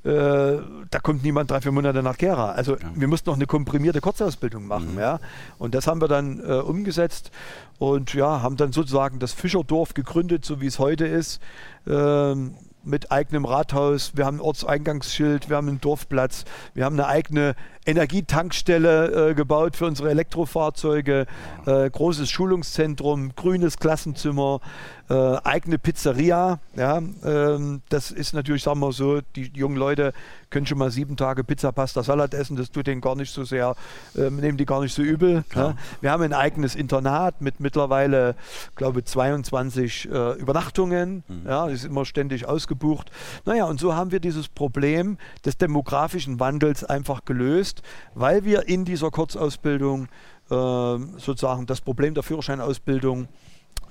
Mhm. 0.04 0.10
Äh, 0.10 0.60
da 0.90 1.00
kommt 1.02 1.24
niemand 1.24 1.52
drei, 1.52 1.62
vier 1.62 1.72
Monate 1.72 2.02
nach 2.04 2.18
Gera. 2.18 2.52
Also 2.52 2.76
ja. 2.76 2.92
wir 2.96 3.08
mussten 3.08 3.30
noch 3.30 3.36
eine 3.36 3.46
komprimierte 3.46 4.02
Kurzausbildung 4.02 4.66
machen. 4.66 4.94
Mhm. 4.94 5.00
Ja? 5.00 5.20
Und 5.58 5.76
das 5.76 5.88
haben 5.88 6.02
wir 6.02 6.08
dann 6.08 6.40
äh, 6.40 6.54
umgesetzt 6.54 7.32
und 7.78 8.14
ja, 8.14 8.42
haben 8.42 8.58
dann 8.58 8.72
sozusagen 8.72 9.20
das 9.20 9.34
Fischerdorf 9.34 9.94
gegründet, 9.94 10.46
so 10.46 10.62
wie 10.62 10.68
es 10.68 10.80
heute 10.80 11.06
ist. 11.06 11.42
Ähm, 11.88 12.56
mit 12.84 13.12
eigenem 13.12 13.46
Rathaus, 13.46 14.14
wir 14.16 14.26
haben 14.26 14.38
ein 14.38 14.42
Ortseingangsschild, 14.42 15.50
wir 15.50 15.58
haben 15.58 15.68
einen 15.68 15.82
Dorfplatz, 15.82 16.46
wir 16.74 16.86
haben 16.86 16.96
eine 16.96 17.08
eigene 17.08 17.56
Energietankstelle 17.86 19.30
äh, 19.30 19.34
gebaut 19.34 19.76
für 19.76 19.86
unsere 19.86 20.10
Elektrofahrzeuge, 20.10 21.26
äh, 21.66 21.90
großes 21.90 22.30
Schulungszentrum, 22.30 23.36
grünes 23.36 23.78
Klassenzimmer, 23.78 24.62
äh, 25.10 25.38
eigene 25.44 25.80
Pizzeria. 25.80 26.60
Ja, 26.76 26.98
ähm, 26.98 27.82
das 27.90 28.12
ist 28.12 28.34
natürlich, 28.34 28.64
sagen 28.64 28.80
wir 28.80 28.92
so, 28.92 29.22
die 29.36 29.52
jungen 29.54 29.76
Leute 29.76 30.14
können 30.50 30.66
schon 30.66 30.78
mal 30.78 30.92
sieben 30.92 31.18
Tage 31.18 31.44
Pizza, 31.44 31.72
Pasta, 31.72 32.04
Salat 32.04 32.34
essen. 32.34 32.56
Das 32.56 32.72
tut 32.72 32.88
denen 32.88 33.02
gar 33.02 33.16
nicht 33.16 33.34
so 33.34 33.44
sehr, 33.44 33.76
äh, 34.16 34.30
nehmen 34.30 34.58
die 34.58 34.66
gar 34.66 34.82
nicht 34.82 34.94
so 34.94 35.02
übel. 35.02 35.44
Ja. 35.56 35.76
Wir 36.02 36.12
haben 36.12 36.24
ein 36.24 36.34
eigenes 36.34 36.76
Internat 36.76 37.42
mit 37.42 37.60
mittlerweile, 37.60 38.36
glaube 38.76 39.00
ich, 39.00 39.06
22 39.06 40.10
äh, 40.12 40.34
Übernachtungen. 40.34 41.24
Mhm. 41.28 41.42
Ja, 41.48 41.66
das 41.66 41.80
ist 41.80 41.86
immer 41.86 42.06
ständig 42.06 42.48
ausgebucht. 42.48 43.12
Naja, 43.46 43.66
und 43.66 43.80
so 43.80 43.96
haben 43.96 44.12
wir 44.12 44.20
dieses 44.20 44.48
Problem 44.48 45.18
des 45.44 45.58
demografischen 45.58 46.40
Wandels 46.40 46.84
einfach 46.84 47.26
gelöst, 47.26 47.82
weil 48.14 48.46
wir 48.46 48.68
in 48.68 48.86
dieser 48.86 49.10
Kurzausbildung 49.10 50.08
äh, 50.50 50.98
sozusagen 51.18 51.66
das 51.66 51.82
Problem 51.82 52.14
der 52.14 52.24
Führerscheinausbildung 52.24 53.28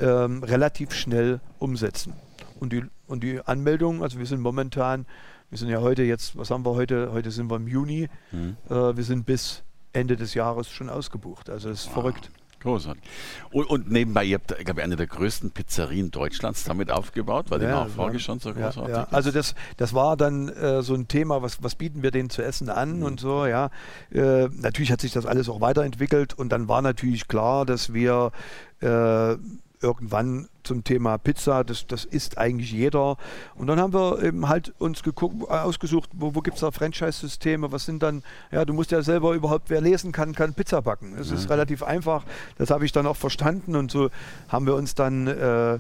ähm, 0.01 0.43
relativ 0.43 0.93
schnell 0.93 1.41
umsetzen. 1.59 2.15
Und 2.61 2.73
die, 2.73 2.85
und 3.07 3.23
die 3.23 3.41
Anmeldung, 3.45 4.03
also 4.03 4.19
wir 4.19 4.27
sind 4.27 4.41
momentan, 4.41 5.07
wir 5.51 5.59
sind 5.59 5.69
ja 5.69 5.81
heute 5.81 6.03
jetzt, 6.03 6.37
was 6.37 6.51
haben 6.51 6.65
wir 6.65 6.75
heute? 6.75 7.13
Heute 7.13 7.31
sind 7.31 7.51
wir 7.51 7.57
im 7.57 7.69
Juni. 7.69 8.09
Mhm. 8.33 8.57
Äh, 8.69 8.97
wir 8.97 9.05
sind 9.05 9.27
bis 9.27 9.63
Ende 9.93 10.17
des 10.17 10.35
Jahres 10.35 10.69
schon 10.69 10.89
ausgebucht. 10.89 11.51
Also 11.51 11.71
es 11.71 11.81
ist 11.81 11.87
wow. 11.87 11.95
verrückt. 11.95 12.31
Großartig. 12.61 13.05
Und, 13.53 13.71
und, 13.71 13.91
nebenbei, 13.91 14.25
ihr 14.25 14.35
habt, 14.35 14.49
glaube 14.49 14.81
ich, 14.81 14.85
eine 14.85 14.97
der 14.97 15.07
größten 15.07 15.53
Pizzerien 15.53 16.11
Deutschlands 16.11 16.65
damit 16.65 16.91
aufgebaut, 16.91 17.47
weil 17.51 17.63
ja, 17.63 17.69
die 17.69 17.75
Nachfrage 17.75 18.19
schon 18.19 18.41
so 18.41 18.53
großartig 18.53 18.95
ja, 18.95 19.03
ja. 19.03 19.09
Also 19.13 19.31
das, 19.31 19.55
das 19.77 19.95
war 19.95 20.17
dann 20.17 20.49
äh, 20.49 20.83
so 20.83 20.95
ein 20.95 21.07
Thema, 21.07 21.41
was, 21.41 21.63
was 21.63 21.77
bieten 21.77 22.03
wir 22.03 22.11
denen 22.11 22.31
zu 22.31 22.43
essen 22.43 22.69
an 22.69 22.99
mhm. 22.99 23.03
und 23.05 23.21
so, 23.21 23.47
ja. 23.47 23.71
Äh, 24.11 24.49
natürlich 24.49 24.91
hat 24.91 25.01
sich 25.01 25.13
das 25.13 25.25
alles 25.25 25.49
auch 25.49 25.61
weiterentwickelt 25.61 26.35
und 26.35 26.49
dann 26.51 26.67
war 26.67 26.83
natürlich 26.83 27.29
klar, 27.29 27.65
dass 27.65 27.93
wir 27.93 28.33
äh, 28.81 29.37
irgendwann 29.81 30.49
zum 30.63 30.85
Thema 30.85 31.19
Pizza, 31.19 31.65
das, 31.65 31.87
das 31.87 32.05
isst 32.05 32.39
eigentlich 32.39 32.73
jeder. 32.73 33.17
Und 33.55 33.69
dann 33.69 33.81
haben 33.81 33.93
wir 33.93 34.23
eben 34.23 34.49
halt 34.49 34.75
uns 34.79 35.03
geguckt, 35.03 35.49
ausgesucht, 35.51 36.11
wo, 36.13 36.35
wo 36.35 36.41
gibt 36.41 36.57
es 36.57 36.61
da 36.61 36.71
Franchise-Systeme, 36.71 37.73
was 37.73 37.85
sind 37.85 38.03
dann, 38.03 38.23
ja, 38.51 38.65
du 38.65 38.73
musst 38.73 38.91
ja 38.91 39.03
selber 39.03 39.35
überhaupt, 39.35 39.71
wer 39.71 39.81
lesen 39.81 40.13
kann, 40.13 40.35
kann 40.35 40.55
Pizza 40.55 40.83
backen. 40.83 41.15
Das 41.17 41.31
ist 41.31 41.49
relativ 41.51 41.83
einfach, 41.83 42.25
das 42.57 42.71
habe 42.71 42.85
ich 42.85 42.93
dann 42.93 43.07
auch 43.07 43.17
verstanden 43.17 43.77
und 43.77 43.91
so 43.91 44.11
haben 44.49 44.67
wir 44.67 44.75
uns 44.75 44.95
dann, 44.95 45.27
äh, 45.27 45.79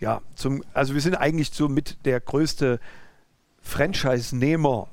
ja, 0.00 0.20
zum, 0.34 0.62
also 0.74 0.94
wir 0.94 1.00
sind 1.00 1.14
eigentlich 1.14 1.50
so 1.50 1.68
mit 1.68 2.04
der 2.04 2.20
größte 2.20 2.78
Franchise-Nehmer 3.62 4.88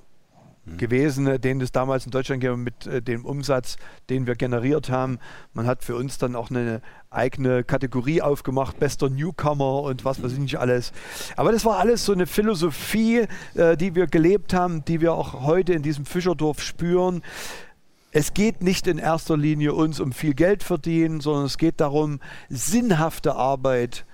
Mhm. 0.66 0.78
gewesen, 0.78 1.42
den 1.42 1.62
es 1.62 1.72
damals 1.72 2.06
in 2.06 2.12
Deutschland 2.12 2.42
gab 2.44 2.58
mit 2.58 2.88
äh, 2.88 3.02
dem 3.02 3.24
Umsatz, 3.24 3.78
den 4.10 4.26
wir 4.26 4.36
generiert 4.36 4.90
haben. 4.90 5.20
Man 5.54 5.68
hat 5.68 5.84
für 5.84 5.96
uns 5.96 6.18
dann 6.18 6.36
auch 6.36 6.50
eine 6.50 6.82
eigene 7.12 7.64
Kategorie 7.64 8.22
aufgemacht, 8.22 8.80
bester 8.80 9.10
Newcomer 9.10 9.84
und 9.84 10.06
was 10.06 10.24
weiß 10.24 10.34
ich 10.34 10.40
nicht 10.40 10.58
alles. 10.58 10.92
Aber 11.36 11.52
das 11.52 11.66
war 11.66 11.78
alles 11.78 12.06
so 12.06 12.14
eine 12.14 12.26
Philosophie, 12.26 13.28
äh, 13.54 13.78
die 13.78 13.96
wir 13.96 14.08
gelebt 14.08 14.54
haben, 14.54 14.84
die 14.86 15.02
wir 15.02 15.14
auch 15.14 15.42
heute 15.44 15.74
in 15.74 15.84
diesem 15.84 16.06
Fischerdorf 16.06 16.62
spüren. 16.62 17.22
Es 18.12 18.34
geht 18.34 18.64
nicht 18.64 18.88
in 18.88 18.98
erster 18.98 19.38
Linie 19.38 19.74
uns 19.74 20.00
um 20.00 20.14
viel 20.14 20.34
Geld 20.34 20.64
verdienen, 20.64 21.20
sondern 21.20 21.46
es 21.46 21.58
geht 21.58 21.80
darum, 21.80 22.20
sinnhafte 22.50 23.36
Arbeit 23.36 24.06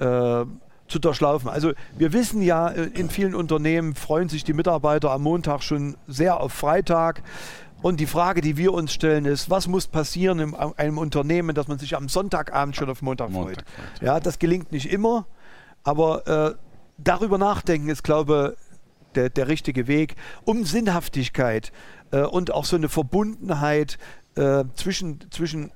äh, 0.00 0.44
zu 0.90 0.98
durchlaufen. 0.98 1.48
Also 1.48 1.72
wir 1.96 2.12
wissen 2.12 2.42
ja, 2.42 2.68
äh, 2.68 2.84
in 2.94 3.08
vielen 3.08 3.34
Unternehmen 3.34 3.94
freuen 3.94 4.28
sich 4.28 4.44
die 4.44 4.52
Mitarbeiter 4.52 5.10
am 5.10 5.22
Montag 5.22 5.62
schon 5.62 5.96
sehr 6.06 6.40
auf 6.40 6.52
Freitag. 6.52 7.22
Und 7.82 7.98
die 7.98 8.06
Frage, 8.06 8.42
die 8.42 8.58
wir 8.58 8.74
uns 8.74 8.92
stellen, 8.92 9.24
ist, 9.24 9.48
was 9.48 9.66
muss 9.66 9.86
passieren 9.86 10.38
in 10.38 10.54
einem 10.54 10.98
Unternehmen, 10.98 11.54
dass 11.54 11.66
man 11.66 11.78
sich 11.78 11.96
am 11.96 12.10
Sonntagabend 12.10 12.76
schon 12.76 12.90
auf 12.90 13.00
Montag, 13.00 13.30
Montag 13.30 13.54
freut? 13.54 13.64
Ja, 14.02 14.20
das 14.20 14.38
gelingt 14.38 14.70
nicht 14.70 14.92
immer, 14.92 15.26
aber 15.82 16.26
äh, 16.26 16.54
darüber 16.98 17.38
nachdenken 17.38 17.88
ist, 17.88 18.02
glaube 18.04 18.54
ich, 18.54 18.70
der, 19.14 19.30
der 19.30 19.48
richtige 19.48 19.86
Weg, 19.86 20.14
um 20.44 20.64
Sinnhaftigkeit 20.64 21.72
äh, 22.12 22.20
und 22.20 22.52
auch 22.52 22.64
so 22.64 22.76
eine 22.76 22.88
Verbundenheit 22.88 23.98
äh, 24.36 24.64
zwischen, 24.74 25.30
zwischen 25.30 25.72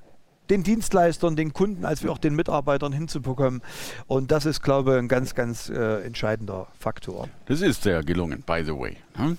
den 0.49 0.63
Dienstleistern, 0.63 1.35
den 1.35 1.53
Kunden, 1.53 1.85
als 1.85 2.03
wir 2.03 2.11
auch 2.11 2.17
den 2.17 2.35
Mitarbeitern 2.35 2.93
hinzubekommen. 2.93 3.61
Und 4.07 4.31
das 4.31 4.45
ist, 4.45 4.61
glaube 4.61 4.93
ich, 4.93 4.97
ein 4.99 5.07
ganz, 5.07 5.35
ganz 5.35 5.69
äh, 5.69 6.01
entscheidender 6.01 6.67
Faktor. 6.79 7.29
Das 7.47 7.61
ist 7.61 7.83
sehr 7.83 8.03
gelungen, 8.03 8.43
by 8.45 8.63
the 8.65 8.71
way. 8.71 8.97
Hm? 9.15 9.37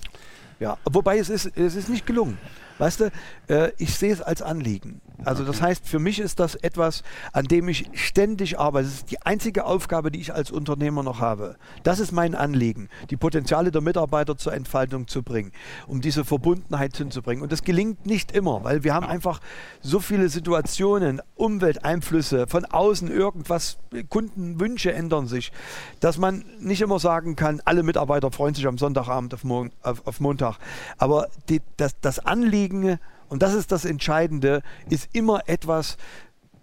Ja, 0.59 0.77
wobei 0.85 1.17
es 1.19 1.29
ist, 1.29 1.51
es 1.55 1.75
ist 1.75 1.89
nicht 1.89 2.05
gelungen. 2.05 2.37
Weißt 2.77 2.99
du, 2.99 3.11
äh, 3.47 3.71
ich 3.77 3.95
sehe 3.95 4.13
es 4.13 4.21
als 4.21 4.41
Anliegen. 4.41 5.01
Also 5.25 5.43
das 5.43 5.61
heißt, 5.61 5.87
für 5.87 5.99
mich 5.99 6.19
ist 6.19 6.39
das 6.39 6.55
etwas, 6.55 7.03
an 7.33 7.45
dem 7.45 7.67
ich 7.67 7.89
ständig 7.93 8.59
arbeite. 8.59 8.87
Das 8.87 8.95
ist 8.95 9.11
die 9.11 9.21
einzige 9.23 9.65
Aufgabe, 9.65 10.11
die 10.11 10.19
ich 10.19 10.33
als 10.33 10.51
Unternehmer 10.51 11.01
noch 11.01 11.19
habe. 11.19 11.55
Das 11.83 11.99
ist 11.99 12.11
mein 12.11 12.35
Anliegen, 12.35 12.89
die 13.09 13.17
Potenziale 13.17 13.71
der 13.71 13.81
Mitarbeiter 13.81 14.37
zur 14.37 14.53
Entfaltung 14.53 15.07
zu 15.07 15.23
bringen, 15.23 15.51
um 15.87 16.01
diese 16.01 16.23
Verbundenheit 16.23 16.95
hinzubringen. 16.95 17.41
Und 17.41 17.51
das 17.51 17.63
gelingt 17.63 18.05
nicht 18.05 18.31
immer, 18.31 18.63
weil 18.63 18.83
wir 18.83 18.93
haben 18.93 19.07
einfach 19.07 19.41
so 19.81 19.99
viele 19.99 20.29
Situationen, 20.29 21.21
Umwelteinflüsse, 21.37 22.47
von 22.47 22.65
außen 22.65 23.09
irgendwas, 23.09 23.77
Kundenwünsche 24.09 24.93
ändern 24.93 25.27
sich, 25.27 25.51
dass 25.99 26.17
man 26.17 26.45
nicht 26.59 26.81
immer 26.81 26.99
sagen 26.99 27.35
kann, 27.35 27.61
alle 27.65 27.83
Mitarbeiter 27.83 28.31
freuen 28.31 28.53
sich 28.53 28.67
am 28.67 28.77
Sonntagabend 28.77 29.33
auf, 29.33 29.43
auf, 29.81 30.07
auf 30.07 30.19
Montag. 30.19 30.57
Aber 30.97 31.27
die, 31.49 31.61
das, 31.77 31.99
das 32.01 32.19
Anliegen, 32.19 32.99
und 33.29 33.41
das 33.41 33.53
ist 33.53 33.71
das 33.71 33.85
Entscheidende, 33.85 34.61
ist 34.89 35.09
immer 35.13 35.41
etwas, 35.47 35.97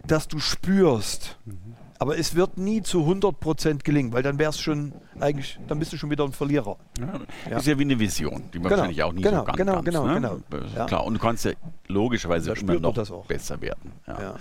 das 0.05 0.27
du 0.27 0.39
spürst. 0.39 1.37
Mhm. 1.45 1.74
Aber 1.97 2.17
es 2.17 2.35
wird 2.35 2.57
nie 2.57 2.81
zu 2.81 2.99
100% 2.99 3.83
gelingen, 3.83 4.11
weil 4.11 4.21
dann 4.21 4.37
wär's 4.37 4.59
schon 4.59 4.93
eigentlich, 5.19 5.59
dann 5.67 5.79
bist 5.79 5.93
du 5.93 5.97
schon 5.97 6.09
wieder 6.09 6.25
ein 6.25 6.33
Verlierer. 6.33 6.77
Ja, 6.99 7.19
ja. 7.49 7.57
Ist 7.57 7.67
ja 7.67 7.79
wie 7.79 7.83
eine 7.83 7.97
Vision, 7.97 8.43
die 8.53 8.59
man 8.59 8.67
genau, 8.67 8.69
wahrscheinlich 8.71 9.03
auch 9.03 9.13
nie 9.13 9.21
genau, 9.21 9.39
so 9.39 9.45
ganz 9.45 9.57
Genau, 9.57 9.73
kannst, 9.73 9.85
genau, 9.85 10.07
ne? 10.07 10.13
genau. 10.15 10.67
Ja. 10.75 10.85
Klar, 10.85 11.05
und 11.05 11.13
du 11.13 11.19
kannst 11.19 11.45
ja 11.45 11.51
logischerweise 11.87 12.51
immer 12.53 12.79
noch 12.79 13.25
besser 13.27 13.61
werden. 13.61 13.93
Ja. 14.07 14.35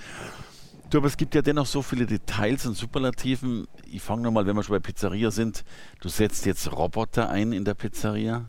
Du, 0.90 0.98
aber 0.98 1.06
es 1.06 1.16
gibt 1.16 1.34
ja 1.34 1.42
dennoch 1.42 1.66
so 1.66 1.82
viele 1.82 2.06
Details 2.06 2.66
und 2.66 2.76
Superlativen. 2.76 3.66
Ich 3.90 4.02
fange 4.02 4.22
nochmal, 4.22 4.46
wenn 4.46 4.54
wir 4.54 4.62
schon 4.62 4.76
bei 4.76 4.80
Pizzeria 4.80 5.30
sind. 5.30 5.64
Du 6.00 6.08
setzt 6.08 6.46
jetzt 6.46 6.70
Roboter 6.70 7.30
ein 7.30 7.52
in 7.52 7.64
der 7.64 7.74
Pizzeria? 7.74 8.44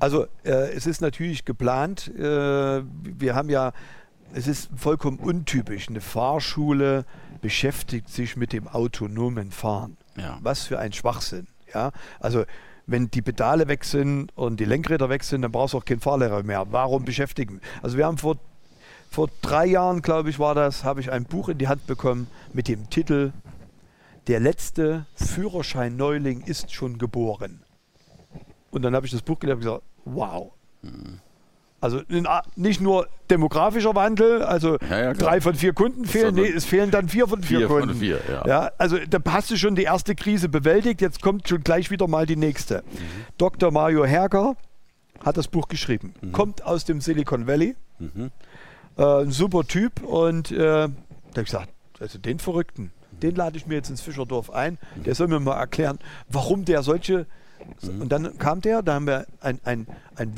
Also 0.00 0.26
äh, 0.44 0.72
es 0.72 0.86
ist 0.86 1.00
natürlich 1.00 1.44
geplant. 1.44 2.08
Äh, 2.16 2.82
wir 2.82 3.34
haben 3.34 3.50
ja, 3.50 3.72
es 4.34 4.48
ist 4.48 4.68
vollkommen 4.76 5.18
untypisch. 5.18 5.88
Eine 5.88 6.00
Fahrschule 6.00 7.04
beschäftigt 7.40 8.08
sich 8.08 8.36
mit 8.36 8.52
dem 8.52 8.66
autonomen 8.66 9.52
Fahren. 9.52 9.96
Ja. 10.16 10.38
Was 10.42 10.64
für 10.64 10.78
ein 10.78 10.92
Schwachsinn. 10.92 11.46
Ja? 11.72 11.92
Also 12.18 12.44
wenn 12.86 13.10
die 13.10 13.22
Pedale 13.22 13.68
weg 13.68 13.84
sind 13.84 14.36
und 14.36 14.58
die 14.58 14.64
Lenkräder 14.64 15.08
weg 15.08 15.22
sind, 15.22 15.42
dann 15.42 15.52
brauchst 15.52 15.74
du 15.74 15.78
auch 15.78 15.84
keinen 15.84 16.00
Fahrlehrer 16.00 16.42
mehr. 16.42 16.66
Warum 16.70 17.04
beschäftigen? 17.04 17.60
Also 17.80 17.96
wir 17.96 18.06
haben 18.06 18.18
vor, 18.18 18.36
vor 19.08 19.30
drei 19.40 19.66
Jahren, 19.66 20.02
glaube 20.02 20.30
ich, 20.30 20.38
war 20.40 20.54
das, 20.54 20.82
habe 20.82 21.00
ich 21.00 21.12
ein 21.12 21.24
Buch 21.24 21.48
in 21.48 21.58
die 21.58 21.68
Hand 21.68 21.86
bekommen 21.86 22.26
mit 22.52 22.66
dem 22.66 22.90
Titel 22.90 23.32
Der 24.26 24.40
letzte 24.40 25.06
Führerschein-Neuling 25.14 26.42
ist 26.42 26.72
schon 26.72 26.98
geboren. 26.98 27.62
Und 28.72 28.82
dann 28.82 28.96
habe 28.96 29.06
ich 29.06 29.12
das 29.12 29.22
Buch 29.22 29.38
gelesen 29.38 29.58
und 29.58 29.64
gesagt, 29.64 29.82
wow. 30.04 30.52
Also 31.84 32.00
nicht 32.56 32.80
nur 32.80 33.08
demografischer 33.28 33.94
Wandel, 33.94 34.42
also 34.42 34.78
ja, 34.88 35.02
ja, 35.02 35.12
drei 35.12 35.42
von 35.42 35.54
vier 35.54 35.74
Kunden 35.74 36.06
fehlen, 36.06 36.34
nee, 36.34 36.48
es 36.48 36.64
fehlen 36.64 36.90
dann 36.90 37.10
vier 37.10 37.28
von 37.28 37.42
vier, 37.42 37.58
vier 37.58 37.66
Kunden. 37.66 37.88
Von 37.90 37.98
vier, 37.98 38.20
ja. 38.26 38.46
ja. 38.46 38.70
also 38.78 38.96
da 38.96 39.18
hast 39.30 39.50
du 39.50 39.58
schon 39.58 39.74
die 39.74 39.82
erste 39.82 40.14
Krise 40.14 40.48
bewältigt, 40.48 41.02
jetzt 41.02 41.20
kommt 41.20 41.46
schon 41.46 41.62
gleich 41.62 41.90
wieder 41.90 42.08
mal 42.08 42.24
die 42.24 42.36
nächste. 42.36 42.76
Mhm. 42.76 43.26
Dr. 43.36 43.70
Mario 43.70 44.06
Herger 44.06 44.56
hat 45.22 45.36
das 45.36 45.46
Buch 45.48 45.68
geschrieben, 45.68 46.14
mhm. 46.22 46.32
kommt 46.32 46.64
aus 46.64 46.86
dem 46.86 47.02
Silicon 47.02 47.46
Valley, 47.46 47.76
mhm. 47.98 48.30
äh, 48.96 49.02
ein 49.02 49.30
super 49.30 49.64
Typ 49.64 50.02
und 50.02 50.52
äh, 50.52 50.56
da 50.56 50.84
habe 50.84 50.90
ich 51.34 51.44
gesagt, 51.44 51.68
also 52.00 52.18
den 52.18 52.38
Verrückten, 52.38 52.92
den 53.20 53.34
lade 53.34 53.58
ich 53.58 53.66
mir 53.66 53.74
jetzt 53.74 53.90
ins 53.90 54.00
Fischerdorf 54.00 54.48
ein, 54.48 54.78
der 55.04 55.14
soll 55.14 55.28
mir 55.28 55.38
mal 55.38 55.58
erklären, 55.58 55.98
warum 56.30 56.64
der 56.64 56.82
solche 56.82 57.26
Mhm. 57.82 58.02
Und 58.02 58.08
dann 58.10 58.38
kam 58.38 58.60
der, 58.60 58.82
da 58.82 58.94
haben 58.94 59.06
wir 59.06 59.26
ein, 59.40 59.60
ein, 59.64 59.86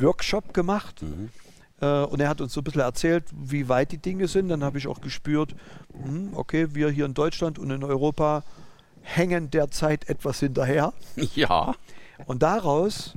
Workshop 0.01 0.55
gemacht. 0.55 1.03
Mhm. 1.03 1.31
Äh, 1.81 2.05
und 2.05 2.21
er 2.21 2.29
hat 2.29 2.41
uns 2.41 2.53
so 2.53 2.61
ein 2.61 2.65
bisschen 2.65 2.81
erzählt, 2.81 3.25
wie 3.33 3.69
weit 3.69 3.93
die 3.93 3.99
Dinge 3.99 4.29
sind. 4.29 4.49
Dann 4.49 4.65
habe 4.65 4.79
ich 4.79 4.87
auch 4.87 5.01
gespürt, 5.01 5.55
mh, 5.95 6.05
hm, 6.05 6.31
okay, 6.35 6.75
wir 6.75 6.91
hier 6.91 7.07
in 7.07 7.15
Deutschland 7.15 7.59
und 7.59 7.71
in 7.71 7.85
Europa 7.85 8.43
hängen 9.03 9.51
derzeit 9.51 10.09
etwas 10.09 10.41
hinterher. 10.41 10.93
Ja. 11.35 11.75
Und 12.27 12.43
daraus 12.43 13.15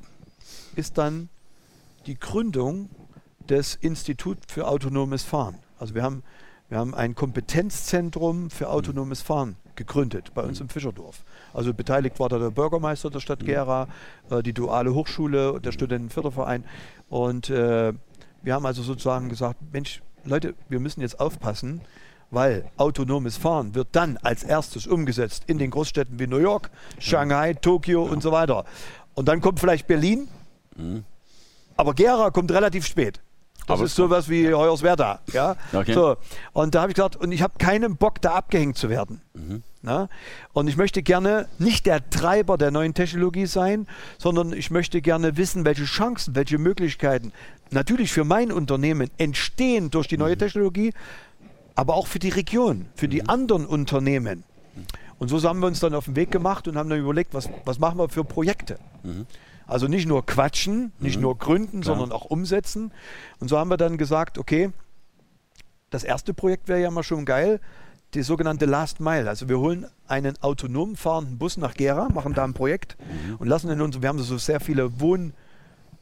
ist 0.76 0.98
dann 0.98 1.30
die 2.06 2.20
Gründung 2.20 2.90
des 3.48 3.76
Institut 3.76 4.38
für 4.48 4.68
autonomes 4.68 5.24
Fahren. 5.24 5.56
Also 5.80 5.96
wir 5.96 6.04
haben, 6.04 6.24
wir 6.68 6.78
haben 6.78 6.94
ein 6.94 7.16
Kompetenzzentrum 7.16 8.50
für 8.50 8.70
autonomes 8.70 9.22
Fahren 9.22 9.56
gegründet 9.80 10.34
bei 10.36 10.44
uns 10.44 10.60
mhm. 10.60 10.66
im 10.66 10.70
Fischerdorf. 10.70 11.24
Also 11.54 11.74
beteiligt 11.74 12.20
war 12.20 12.30
da 12.30 12.38
der 12.38 12.52
Bürgermeister 12.52 13.10
der 13.10 13.22
Stadt 13.22 13.44
Gera, 13.44 13.88
äh, 14.30 14.44
die 14.44 14.54
Duale 14.54 14.94
Hochschule, 14.94 15.60
der 15.60 15.72
Studentenförderverein. 15.72 16.64
Und 17.10 17.50
äh, 17.50 17.94
wir 18.44 18.54
haben 18.54 18.66
also 18.66 18.84
sozusagen 18.84 19.30
gesagt, 19.30 19.58
Mensch, 19.72 20.02
Leute, 20.26 20.54
wir 20.68 20.80
müssen 20.80 21.02
jetzt 21.02 21.20
aufpassen, 21.20 21.82
weil 22.30 22.70
autonomes 22.78 23.38
Fahren 23.38 23.74
wird 23.74 23.88
dann 23.94 24.18
als 24.18 24.44
erstes 24.44 24.86
umgesetzt 24.86 25.46
in 25.48 25.58
den 25.58 25.72
Großstädten 25.72 26.20
wie 26.20 26.28
New 26.28 26.38
York, 26.38 26.70
Shanghai, 27.00 27.54
Tokio 27.54 28.06
ja. 28.06 28.12
und 28.12 28.22
so 28.22 28.32
weiter. 28.32 28.66
Und 29.16 29.28
dann 29.28 29.42
kommt 29.42 29.60
vielleicht 29.60 29.88
Berlin, 29.88 30.28
mhm. 30.76 31.06
aber 31.78 31.94
Gera 31.94 32.30
kommt 32.30 32.52
relativ 32.52 32.86
spät. 32.86 33.22
Das 33.70 33.78
aber 33.78 33.86
ist 33.86 33.96
sowas 33.96 34.30
wie 34.30 34.52
Hoyerswerda. 34.52 35.20
Ja? 35.32 35.56
Okay. 35.72 35.94
So. 35.94 36.18
Und 36.54 36.74
da 36.74 36.82
habe 36.82 36.92
ich 36.92 36.96
gesagt, 36.96 37.16
und 37.16 37.32
ich 37.32 37.44
habe 37.44 37.54
keinen 37.60 37.98
Bock, 37.98 38.20
da 38.20 38.34
abgehängt 38.34 38.78
zu 38.78 38.90
werden. 38.90 39.22
Mhm. 39.36 39.62
Na? 39.84 40.10
Und 40.54 40.68
ich 40.68 40.76
möchte 40.76 41.04
gerne 41.04 41.48
nicht 41.60 41.86
der 41.86 42.10
Treiber 42.10 42.58
der 42.58 42.72
neuen 42.72 42.96
Technologie 42.96 43.46
sein, 43.46 43.88
sondern 44.18 44.54
ich 44.54 44.72
möchte 44.72 45.02
gerne 45.02 45.38
wissen, 45.38 45.66
welche 45.66 45.86
Chancen, 45.86 46.36
welche 46.36 46.58
Möglichkeiten 46.58 47.32
natürlich 47.70 48.12
für 48.12 48.24
mein 48.24 48.52
Unternehmen 48.52 49.12
entstehen 49.20 49.92
durch 49.92 50.08
die 50.08 50.18
neue 50.18 50.34
mhm. 50.34 50.40
Technologie, 50.40 50.94
aber 51.76 51.94
auch 51.94 52.08
für 52.08 52.20
die 52.20 52.30
Region, 52.30 52.88
für 52.96 53.06
mhm. 53.06 53.12
die 53.12 53.30
anderen 53.30 53.68
Unternehmen. 53.68 54.44
Und 55.20 55.28
so 55.28 55.42
haben 55.44 55.60
wir 55.60 55.68
uns 55.68 55.80
dann 55.80 55.94
auf 55.94 56.06
den 56.06 56.16
Weg 56.16 56.32
gemacht 56.32 56.68
und 56.68 56.76
haben 56.76 56.90
dann 56.90 57.00
überlegt, 57.00 57.36
was, 57.36 57.48
was 57.66 57.78
machen 57.78 58.00
wir 58.00 58.10
für 58.10 58.24
Projekte. 58.24 58.80
Mhm. 59.04 59.28
Also 59.70 59.88
nicht 59.88 60.08
nur 60.08 60.26
quatschen, 60.26 60.92
nicht 61.00 61.18
mhm. 61.18 61.22
nur 61.22 61.38
gründen, 61.38 61.82
Klar. 61.82 61.96
sondern 61.96 62.12
auch 62.12 62.26
umsetzen. 62.26 62.92
Und 63.40 63.50
so 63.50 63.58
haben 63.58 63.70
wir 63.70 63.78
dann 63.78 63.98
gesagt, 63.98 64.38
okay, 64.38 64.72
das 65.92 66.04
erste 66.04 66.34
Projekt 66.34 66.68
wäre 66.68 66.82
ja 66.82 66.92
mal 66.92 67.04
schon 67.04 67.24
geil, 67.24 67.60
die 68.16 68.24
sogenannte 68.24 68.66
Last 68.66 69.00
Mile. 69.00 69.30
Also 69.30 69.48
wir 69.48 69.60
holen 69.60 69.86
einen 70.08 70.42
autonom 70.42 70.96
fahrenden 70.96 71.38
Bus 71.38 71.58
nach 71.58 71.76
Gera, 71.76 72.10
machen 72.10 72.34
da 72.34 72.44
ein 72.44 72.54
Projekt 72.54 72.98
mhm. 73.00 73.36
und 73.36 73.48
lassen 73.48 73.70
in 73.70 73.82
uns, 73.82 74.02
wir 74.02 74.10
haben 74.10 74.20
so 74.20 74.38
sehr 74.38 74.60
viele 74.60 75.00
Wohn- 75.00 75.34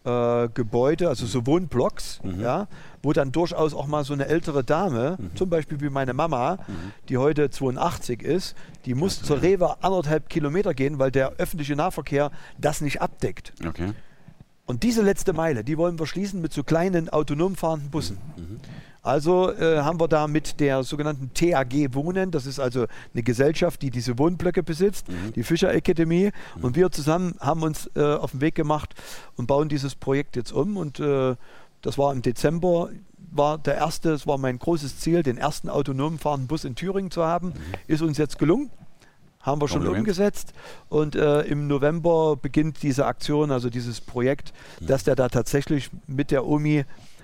äh, 0.08 0.50
Gebäude, 0.54 1.10
also 1.10 1.26
so 1.26 1.46
Wohnblocks, 1.46 2.22
mhm. 2.24 2.40
ja, 2.40 2.68
wo 3.04 3.12
dann 3.12 3.32
durchaus 3.32 3.74
auch 3.74 3.88
mal 3.88 4.04
so 4.04 4.14
eine 4.14 4.28
ältere 4.28 4.64
Dame, 4.64 5.18
mhm. 5.20 5.36
zum 5.36 5.50
Beispiel 5.50 5.82
wie 5.82 5.90
meine 5.90 6.14
Mama, 6.14 6.60
mhm. 6.68 6.92
die 7.10 7.18
heute 7.18 7.50
82 7.50 8.24
ist, 8.24 8.56
die 8.86 8.96
muss 8.96 9.22
zur 9.22 9.42
Rewe 9.42 9.84
anderthalb 9.84 10.30
Kilometer 10.30 10.74
gehen, 10.74 10.98
weil 10.98 11.12
der 11.12 11.34
öffentliche 11.34 11.76
Nahverkehr 11.76 12.32
das 12.58 12.82
nicht 12.82 13.02
abdeckt. 13.02 13.54
Okay. 13.66 13.92
Und 14.66 14.84
diese 14.84 15.02
letzte 15.02 15.34
Meile, 15.34 15.64
die 15.64 15.78
wollen 15.78 16.00
wir 16.00 16.08
schließen 16.08 16.42
mit 16.42 16.54
so 16.54 16.64
kleinen 16.64 17.10
autonom 17.10 17.56
fahrenden 17.56 17.90
Bussen. 17.90 18.18
Mhm. 18.38 18.60
Also 19.08 19.54
äh, 19.54 19.80
haben 19.80 20.02
wir 20.02 20.10
da 20.10 20.28
mit 20.28 20.60
der 20.60 20.84
sogenannten 20.84 21.32
TAG 21.34 21.94
Wohnen, 21.94 22.30
das 22.30 22.46
ist 22.46 22.60
also 22.60 22.88
eine 23.14 23.24
Gesellschaft, 23.24 23.82
die 23.82 23.90
diese 23.90 24.20
Wohnblöcke 24.20 24.64
besitzt, 24.64 25.08
mhm. 25.08 25.32
die 25.34 25.44
Fischer 25.44 25.70
Akademie. 25.70 26.32
Mhm. 26.56 26.64
Und 26.64 26.76
wir 26.76 26.92
zusammen 26.92 27.36
haben 27.40 27.64
uns 27.64 27.90
äh, 27.96 28.04
auf 28.04 28.32
den 28.32 28.42
Weg 28.42 28.56
gemacht 28.56 28.96
und 29.38 29.48
bauen 29.48 29.70
dieses 29.70 29.96
Projekt 29.96 30.36
jetzt 30.36 30.52
um. 30.52 30.76
Und 30.76 31.00
äh, 31.00 31.36
das 31.82 31.98
war 31.98 32.12
im 32.12 32.22
Dezember, 32.22 32.90
war 33.32 33.58
der 33.58 33.76
erste, 33.76 34.12
es 34.12 34.28
war 34.28 34.38
mein 34.38 34.60
großes 34.60 35.00
Ziel, 35.00 35.24
den 35.24 35.38
ersten 35.38 35.70
autonom 35.70 36.20
fahrenden 36.20 36.48
Bus 36.48 36.66
in 36.66 36.76
Thüringen 36.76 37.10
zu 37.10 37.24
haben. 37.24 37.50
Mhm. 37.50 37.54
Ist 37.88 38.02
uns 38.02 38.18
jetzt 38.18 38.38
gelungen 38.38 38.70
haben 39.40 39.62
wir 39.62 39.70
schon 39.70 39.78
Kompliment. 39.78 40.00
umgesetzt. 40.00 40.52
Und 40.90 41.16
äh, 41.16 41.44
im 41.44 41.68
November 41.68 42.36
beginnt 42.36 42.84
diese 42.84 43.06
Aktion, 43.06 43.50
also 43.50 43.70
dieses 43.70 44.02
Projekt, 44.02 44.52
mhm. 44.82 44.88
dass 44.88 45.06
der 45.06 45.16
da 45.16 45.30
tatsächlich 45.30 45.90
mit 46.06 46.32
der 46.32 46.46
OMI 46.46 46.84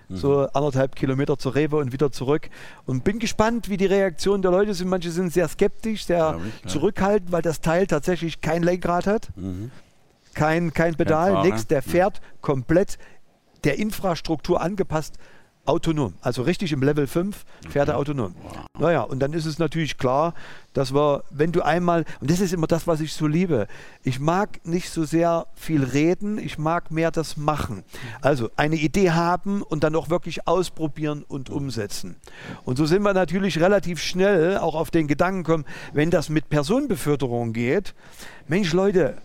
Mhm. 0.10 0.16
so 0.18 0.48
anderthalb 0.54 0.96
Kilometer 0.96 1.38
zur 1.38 1.56
Rewe 1.56 1.78
und 1.78 1.92
wieder 1.92 2.12
zurück. 2.12 2.50
Und 2.86 3.04
bin 3.04 3.20
gespannt, 3.20 3.70
wie 3.70 3.78
die 3.78 3.86
Reaktionen 3.86 4.42
der 4.42 4.52
Leute 4.52 4.74
sind. 4.74 4.90
Manche 4.90 5.12
sind 5.12 5.32
sehr 5.32 5.48
skeptisch, 5.48 6.06
sehr 6.06 6.40
ich, 6.64 6.70
zurückhaltend, 6.70 7.32
weil 7.32 7.42
das 7.42 7.62
Teil 7.62 7.88
tatsächlich 7.88 8.42
kein 8.42 8.64
Lenkrad 8.64 9.08
hat, 9.08 9.30
mhm. 9.36 9.72
kein, 10.34 10.74
kein 10.74 10.96
Pedal, 10.96 11.44
nichts. 11.44 11.68
Der 11.68 11.82
fährt 11.82 12.22
komplett 12.42 12.98
der 13.64 13.80
Infrastruktur 13.80 14.62
angepasst 14.62 15.18
autonom. 15.66 16.14
Also 16.22 16.42
richtig 16.42 16.72
im 16.74 16.84
Level 16.84 17.08
5 17.08 17.46
fährt 17.70 17.90
er 17.90 17.98
autonom. 17.98 18.36
Wow. 18.44 18.66
Naja, 18.78 19.02
und 19.02 19.20
dann 19.20 19.34
ist 19.34 19.46
es 19.46 19.60
natürlich 19.60 19.98
klar, 19.98 20.34
dass 20.74 20.94
wir, 20.94 21.24
wenn 21.30 21.52
du 21.52 21.62
einmal, 21.62 22.06
und 22.20 22.30
das 22.30 22.40
ist 22.40 22.54
immer 22.54 22.68
das, 22.68 22.86
was 22.88 23.00
ich 23.00 23.14
so 23.14 23.28
liebe, 23.28 23.68
ich 24.04 24.20
mag 24.20 24.66
nicht 24.66 24.90
so 24.90 25.06
sehr 25.06 25.48
viel 25.56 25.84
reden, 25.84 26.38
ich 26.38 26.58
mag 26.58 26.92
mehr 26.92 27.12
das 27.12 27.38
Machen. 27.38 27.84
Also 28.22 28.50
eine 28.58 28.76
Idee 28.76 29.12
haben 29.12 29.62
und 29.62 29.84
dann 29.84 29.96
auch 29.96 30.10
wirklich 30.10 30.48
ausprobieren 30.48 31.24
und 31.28 31.50
umsetzen. 31.50 32.16
Und 32.66 32.78
so 32.78 32.86
sind 32.86 33.04
wir 33.04 33.14
natürlich 33.14 33.60
relativ 33.60 34.02
schnell 34.02 34.58
auch 34.58 34.76
auf 34.76 34.92
den 34.92 35.08
Gedanken 35.08 35.44
kommen, 35.44 35.66
wenn 35.94 36.10
das 36.10 36.30
mit 36.30 36.50
Personenbeförderung 36.50 37.54
geht, 37.54 37.94
Mensch 38.48 38.74
Leute, 38.74 39.18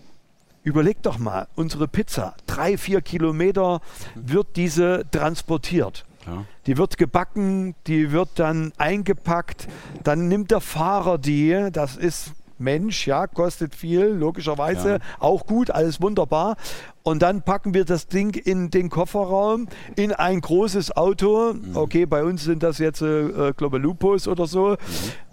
Überleg 0.64 1.00
doch 1.02 1.18
mal, 1.18 1.46
unsere 1.54 1.88
Pizza, 1.88 2.34
drei, 2.46 2.76
vier 2.76 3.00
Kilometer 3.00 3.80
wird 4.14 4.56
diese 4.56 5.06
transportiert. 5.10 6.04
Ja. 6.28 6.44
Die 6.66 6.76
wird 6.76 6.98
gebacken, 6.98 7.74
die 7.86 8.12
wird 8.12 8.30
dann 8.36 8.72
eingepackt, 8.76 9.68
dann 10.04 10.28
nimmt 10.28 10.50
der 10.50 10.60
Fahrer 10.60 11.18
die, 11.18 11.68
das 11.72 11.96
ist 11.96 12.32
Mensch, 12.58 13.06
ja, 13.06 13.26
kostet 13.26 13.74
viel, 13.74 14.06
logischerweise, 14.06 14.94
ja. 14.94 14.98
auch 15.20 15.46
gut, 15.46 15.70
alles 15.70 16.02
wunderbar. 16.02 16.56
Und 17.02 17.22
dann 17.22 17.42
packen 17.42 17.72
wir 17.72 17.84
das 17.84 18.08
Ding 18.08 18.34
in 18.34 18.70
den 18.70 18.90
Kofferraum, 18.90 19.68
in 19.96 20.12
ein 20.12 20.40
großes 20.40 20.96
Auto. 20.96 21.54
Mhm. 21.54 21.76
Okay, 21.76 22.04
bei 22.04 22.24
uns 22.24 22.44
sind 22.44 22.62
das 22.62 22.78
jetzt, 22.78 23.00
äh, 23.00 23.52
glaube 23.56 23.78
Lupus 23.78 24.28
oder 24.28 24.46
so. 24.46 24.70
Mhm. 24.70 24.76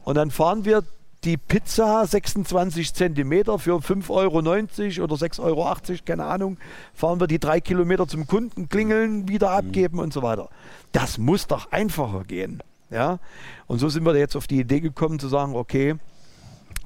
Und 0.04 0.16
dann 0.16 0.32
fahren 0.32 0.66
wir 0.66 0.84
die 1.26 1.38
Pizza 1.38 2.06
26 2.06 2.94
Zentimeter 2.94 3.58
für 3.58 3.78
5,90 3.78 4.10
Euro 4.12 4.38
oder 4.38 5.16
6,80 5.16 5.40
Euro, 5.40 5.76
keine 6.06 6.26
Ahnung, 6.26 6.58
fahren 6.94 7.20
wir 7.20 7.26
die 7.26 7.40
drei 7.40 7.60
Kilometer 7.60 8.08
zum 8.08 8.28
Kunden, 8.28 8.70
klingeln, 8.70 9.28
wieder 9.28 9.50
mhm. 9.50 9.68
abgeben 9.68 9.96
mhm. 9.98 10.04
und 10.04 10.14
so 10.14 10.22
weiter. 10.22 10.50
Das 10.92 11.18
muss 11.18 11.48
doch 11.48 11.72
einfacher 11.72 12.24
gehen. 12.24 12.62
Ja? 12.92 13.20
Und 13.66 13.80
so 13.80 13.90
sind 13.90 14.06
wir 14.06 14.16
jetzt 14.16 14.36
auf 14.36 14.46
die 14.46 14.60
Idee 14.60 14.80
gekommen 14.80 15.18
zu 15.18 15.28
sagen, 15.28 15.56
okay, 15.56 15.96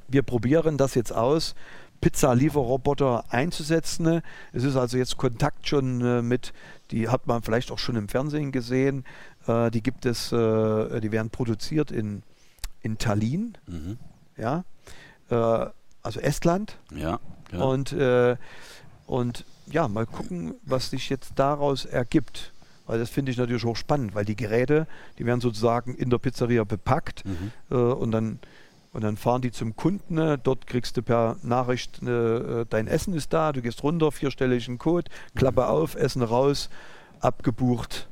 wir 0.08 0.22
probieren 0.22 0.78
das 0.78 0.94
jetzt 0.94 1.12
aus, 1.12 1.54
Pizza-Lieferroboter 2.00 3.24
einzusetzen. 3.28 4.22
Es 4.54 4.64
ist 4.64 4.74
also 4.74 4.96
jetzt 4.96 5.18
Kontakt 5.18 5.68
schon 5.68 6.00
äh, 6.00 6.22
mit, 6.22 6.54
die 6.92 7.08
hat 7.08 7.26
man 7.26 7.42
vielleicht 7.42 7.70
auch 7.70 7.78
schon 7.78 7.96
im 7.96 8.08
Fernsehen 8.08 8.52
gesehen. 8.52 9.04
Äh, 9.46 9.70
die 9.70 9.82
gibt 9.82 10.06
es, 10.06 10.32
äh, 10.32 11.00
die 11.00 11.12
werden 11.12 11.28
produziert 11.28 11.90
in, 11.90 12.22
in 12.80 12.96
Tallinn. 12.96 13.58
Mhm 13.66 13.98
ja, 14.40 14.64
äh, 15.30 15.70
also 16.02 16.20
Estland. 16.20 16.76
Ja. 16.94 17.20
ja. 17.52 17.58
Und, 17.58 17.92
äh, 17.92 18.36
und 19.06 19.44
ja, 19.66 19.88
mal 19.88 20.06
gucken, 20.06 20.54
was 20.62 20.90
sich 20.90 21.10
jetzt 21.10 21.32
daraus 21.36 21.84
ergibt. 21.84 22.52
Weil 22.86 22.98
das 22.98 23.10
finde 23.10 23.30
ich 23.30 23.38
natürlich 23.38 23.64
auch 23.64 23.76
spannend, 23.76 24.14
weil 24.16 24.24
die 24.24 24.34
Geräte, 24.34 24.88
die 25.18 25.26
werden 25.26 25.40
sozusagen 25.40 25.94
in 25.94 26.10
der 26.10 26.18
Pizzeria 26.18 26.64
bepackt 26.64 27.24
mhm. 27.24 27.52
äh, 27.70 27.74
und 27.74 28.10
dann 28.10 28.40
und 28.92 29.04
dann 29.04 29.16
fahren 29.16 29.40
die 29.40 29.52
zum 29.52 29.76
Kunden, 29.76 30.14
ne? 30.14 30.36
dort 30.36 30.66
kriegst 30.66 30.96
du 30.96 31.02
per 31.02 31.36
Nachricht, 31.44 32.02
ne, 32.02 32.62
äh, 32.62 32.66
dein 32.68 32.88
Essen 32.88 33.14
ist 33.14 33.32
da, 33.32 33.52
du 33.52 33.62
gehst 33.62 33.84
runter, 33.84 34.10
vierstelligen 34.10 34.78
Code, 34.78 35.08
Klappe 35.36 35.60
mhm. 35.60 35.68
auf, 35.68 35.94
Essen 35.94 36.22
raus, 36.22 36.70
abgebucht, 37.20 38.08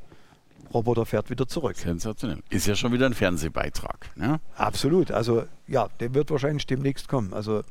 Roboter 0.73 1.05
fährt 1.05 1.29
wieder 1.29 1.47
zurück. 1.47 1.75
Sensationell. 1.75 2.39
Ist 2.49 2.67
ja 2.67 2.75
schon 2.75 2.91
wieder 2.91 3.05
ein 3.05 3.13
Fernsehbeitrag. 3.13 4.11
Ne? 4.15 4.39
Absolut. 4.55 5.11
Also 5.11 5.43
ja, 5.67 5.87
der 5.99 6.13
wird 6.13 6.31
wahrscheinlich 6.31 6.65
demnächst 6.67 7.07
kommen. 7.07 7.33
Also, 7.33 7.63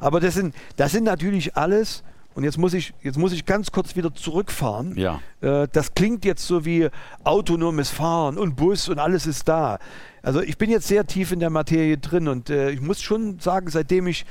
aber 0.00 0.20
das 0.20 0.34
sind, 0.34 0.54
das 0.76 0.92
sind 0.92 1.04
natürlich 1.04 1.56
alles. 1.56 2.02
Und 2.34 2.42
jetzt 2.42 2.58
muss 2.58 2.74
ich, 2.74 2.94
jetzt 3.02 3.16
muss 3.16 3.32
ich 3.32 3.46
ganz 3.46 3.70
kurz 3.70 3.94
wieder 3.94 4.12
zurückfahren. 4.12 4.96
Ja. 4.96 5.20
Äh, 5.40 5.68
das 5.70 5.94
klingt 5.94 6.24
jetzt 6.24 6.44
so 6.44 6.64
wie 6.64 6.88
autonomes 7.22 7.90
Fahren 7.90 8.38
und 8.38 8.56
Bus 8.56 8.88
und 8.88 8.98
alles 8.98 9.26
ist 9.26 9.48
da. 9.48 9.78
Also 10.22 10.40
ich 10.40 10.58
bin 10.58 10.68
jetzt 10.70 10.88
sehr 10.88 11.06
tief 11.06 11.30
in 11.30 11.38
der 11.38 11.50
Materie 11.50 11.96
drin 11.96 12.26
und 12.26 12.50
äh, 12.50 12.70
ich 12.70 12.80
muss 12.80 13.00
schon 13.02 13.38
sagen, 13.38 13.68
seitdem 13.70 14.08
ich 14.08 14.26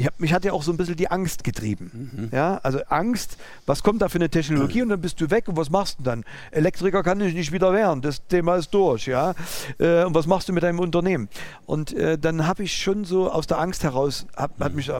hab, 0.00 0.18
mich 0.18 0.32
hat 0.32 0.44
ja 0.44 0.52
auch 0.52 0.62
so 0.62 0.72
ein 0.72 0.76
bisschen 0.76 0.96
die 0.96 1.10
Angst 1.10 1.44
getrieben. 1.44 2.10
Mhm. 2.12 2.28
Ja, 2.32 2.58
also 2.62 2.80
Angst, 2.88 3.36
was 3.66 3.82
kommt 3.82 4.02
da 4.02 4.08
für 4.08 4.18
eine 4.18 4.30
Technologie 4.30 4.78
mhm. 4.78 4.82
und 4.84 4.88
dann 4.88 5.00
bist 5.00 5.20
du 5.20 5.30
weg 5.30 5.48
und 5.48 5.56
was 5.56 5.70
machst 5.70 5.98
du 5.98 6.02
dann? 6.02 6.24
Elektriker 6.50 7.02
kann 7.02 7.20
ich 7.20 7.34
nicht 7.34 7.52
wieder 7.52 7.72
werden, 7.72 8.00
das 8.00 8.26
Thema 8.26 8.56
ist 8.56 8.72
durch, 8.72 9.06
ja. 9.06 9.34
Äh, 9.78 10.04
und 10.04 10.14
was 10.14 10.26
machst 10.26 10.48
du 10.48 10.52
mit 10.52 10.62
deinem 10.62 10.78
Unternehmen? 10.78 11.28
Und 11.66 11.92
äh, 11.92 12.18
dann 12.18 12.46
habe 12.46 12.62
ich 12.62 12.76
schon 12.76 13.04
so 13.04 13.30
aus 13.30 13.46
der 13.46 13.58
Angst 13.58 13.84
heraus, 13.84 14.26
habe 14.36 14.54
mhm. 14.56 14.64
hab 14.64 14.74
mich 14.74 14.90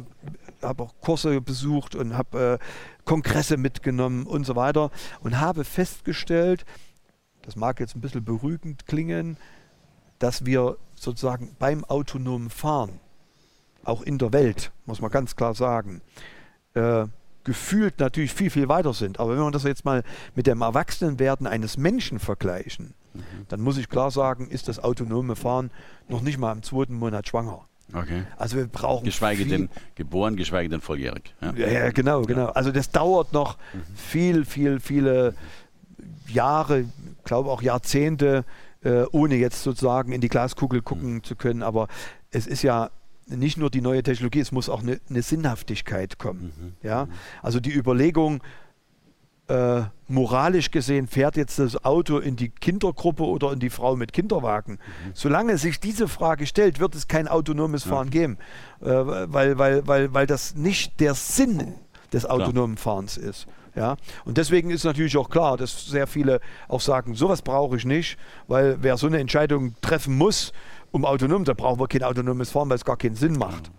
habe 0.62 0.83
auch 0.85 0.94
Kurse 1.00 1.40
besucht 1.40 1.94
und 1.94 2.16
habe 2.16 2.59
äh, 2.61 2.64
Kongresse 3.05 3.57
mitgenommen 3.57 4.26
und 4.26 4.44
so 4.44 4.55
weiter 4.57 4.90
und 5.20 5.40
habe 5.40 5.64
festgestellt, 5.64 6.64
das 7.42 7.57
mag 7.57 7.81
jetzt 7.81 7.96
ein 7.96 8.00
bisschen 8.00 8.24
beruhigend 8.24 8.87
klingen, 8.87 9.37
dass 10.18 10.46
wir 10.46 10.76
sozusagen 10.94 11.57
beim 11.59 11.85
autonomen 11.85 12.48
Fahren 12.48 13.00
auch 13.84 14.02
in 14.02 14.18
der 14.18 14.32
Welt, 14.32 14.72
muss 14.86 15.00
man 15.00 15.10
ganz 15.10 15.36
klar 15.36 15.54
sagen, 15.54 16.00
äh, 16.74 17.06
gefühlt 17.44 17.98
natürlich 17.98 18.32
viel, 18.32 18.50
viel 18.50 18.68
weiter 18.68 18.92
sind. 18.92 19.18
Aber 19.18 19.32
wenn 19.32 19.42
wir 19.42 19.50
das 19.50 19.64
jetzt 19.64 19.84
mal 19.84 20.04
mit 20.34 20.46
dem 20.46 20.62
Erwachsenenwerden 20.62 21.46
eines 21.46 21.76
Menschen 21.76 22.18
vergleichen, 22.18 22.94
mhm. 23.14 23.46
dann 23.48 23.60
muss 23.60 23.78
ich 23.78 23.88
klar 23.88 24.10
sagen, 24.10 24.48
ist 24.48 24.68
das 24.68 24.78
autonome 24.78 25.36
Fahren 25.36 25.70
noch 26.08 26.20
nicht 26.20 26.38
mal 26.38 26.52
im 26.52 26.62
zweiten 26.62 26.94
Monat 26.94 27.28
schwanger. 27.28 27.66
Okay. 27.92 28.22
Also 28.38 28.56
wir 28.56 28.66
brauchen 28.66 29.04
geschweige 29.04 29.44
denn 29.44 29.68
geboren, 29.96 30.36
geschweige 30.36 30.68
denn 30.68 30.80
volljährig. 30.80 31.34
Ja, 31.40 31.52
ja, 31.52 31.90
genau, 31.90 32.22
genau. 32.22 32.46
Also 32.46 32.72
das 32.72 32.90
dauert 32.90 33.32
noch 33.32 33.58
mhm. 33.74 33.82
viel, 33.94 34.44
viel, 34.44 34.80
viele 34.80 35.34
Jahre, 36.28 36.80
ich 36.80 37.24
glaube 37.24 37.50
auch 37.50 37.60
Jahrzehnte, 37.60 38.44
äh, 38.82 39.04
ohne 39.12 39.36
jetzt 39.36 39.62
sozusagen 39.62 40.12
in 40.12 40.20
die 40.20 40.28
Glaskugel 40.28 40.80
gucken 40.80 41.14
mhm. 41.14 41.24
zu 41.24 41.36
können. 41.36 41.62
Aber 41.62 41.88
es 42.30 42.46
ist 42.46 42.62
ja 42.62 42.90
nicht 43.26 43.56
nur 43.56 43.70
die 43.70 43.80
neue 43.80 44.02
Technologie, 44.02 44.40
es 44.40 44.52
muss 44.52 44.68
auch 44.68 44.82
eine, 44.82 45.00
eine 45.08 45.22
Sinnhaftigkeit 45.22 46.18
kommen. 46.18 46.52
Mhm. 46.56 46.72
Ja? 46.87 47.08
Also 47.42 47.61
die 47.61 47.72
Überlegung, 47.72 48.42
äh, 49.48 49.82
moralisch 50.08 50.70
gesehen, 50.70 51.06
fährt 51.06 51.37
jetzt 51.37 51.58
das 51.58 51.85
Auto 51.85 52.18
in 52.18 52.37
die 52.37 52.48
Kindergruppe 52.48 53.24
oder 53.24 53.52
in 53.52 53.61
die 53.61 53.70
Frau 53.70 53.96
mit 53.96 54.12
Kinderwagen? 54.12 54.74
Mhm. 54.74 55.11
Solange 55.14 55.58
sich 55.58 55.80
diese 55.80 56.08
Frage 56.08 56.46
stellt, 56.46 56.80
wird 56.80 56.94
es 56.94 57.08
kein 57.08 57.28
autonomes 57.28 57.85
Fahren 57.85 58.11
geben, 58.11 58.38
äh, 58.80 58.87
weil, 58.87 59.58
weil, 59.58 59.87
weil, 59.87 60.14
weil 60.14 60.26
das 60.26 60.54
nicht 60.54 61.00
der 61.00 61.14
Sinn 61.14 61.74
des 62.12 62.26
autonomen 62.26 62.76
klar. 62.76 62.94
Fahrens 62.94 63.16
ist. 63.16 63.46
Ja? 63.74 63.96
Und 64.24 64.38
deswegen 64.38 64.70
ist 64.70 64.85
natürlich 64.85 65.16
auch 65.16 65.30
klar, 65.30 65.56
dass 65.56 65.87
sehr 65.87 66.06
viele 66.06 66.40
auch 66.68 66.80
sagen, 66.80 67.14
sowas 67.14 67.42
brauche 67.42 67.76
ich 67.76 67.85
nicht, 67.85 68.18
weil 68.48 68.78
wer 68.80 68.96
so 68.96 69.06
eine 69.06 69.18
Entscheidung 69.18 69.74
treffen 69.80 70.16
muss, 70.16 70.52
um 70.92 71.05
autonom, 71.05 71.44
da 71.44 71.55
brauchen 71.55 71.81
wir 71.81 71.88
kein 71.88 72.02
autonomes 72.02 72.50
Fahren, 72.50 72.68
weil 72.68 72.76
es 72.76 72.85
gar 72.85 72.96
keinen 72.96 73.16
Sinn 73.16 73.33
macht. 73.33 73.70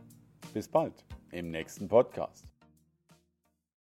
Bis 0.53 0.67
bald 0.67 1.05
im 1.31 1.51
nächsten 1.51 1.87
Podcast. 1.87 2.54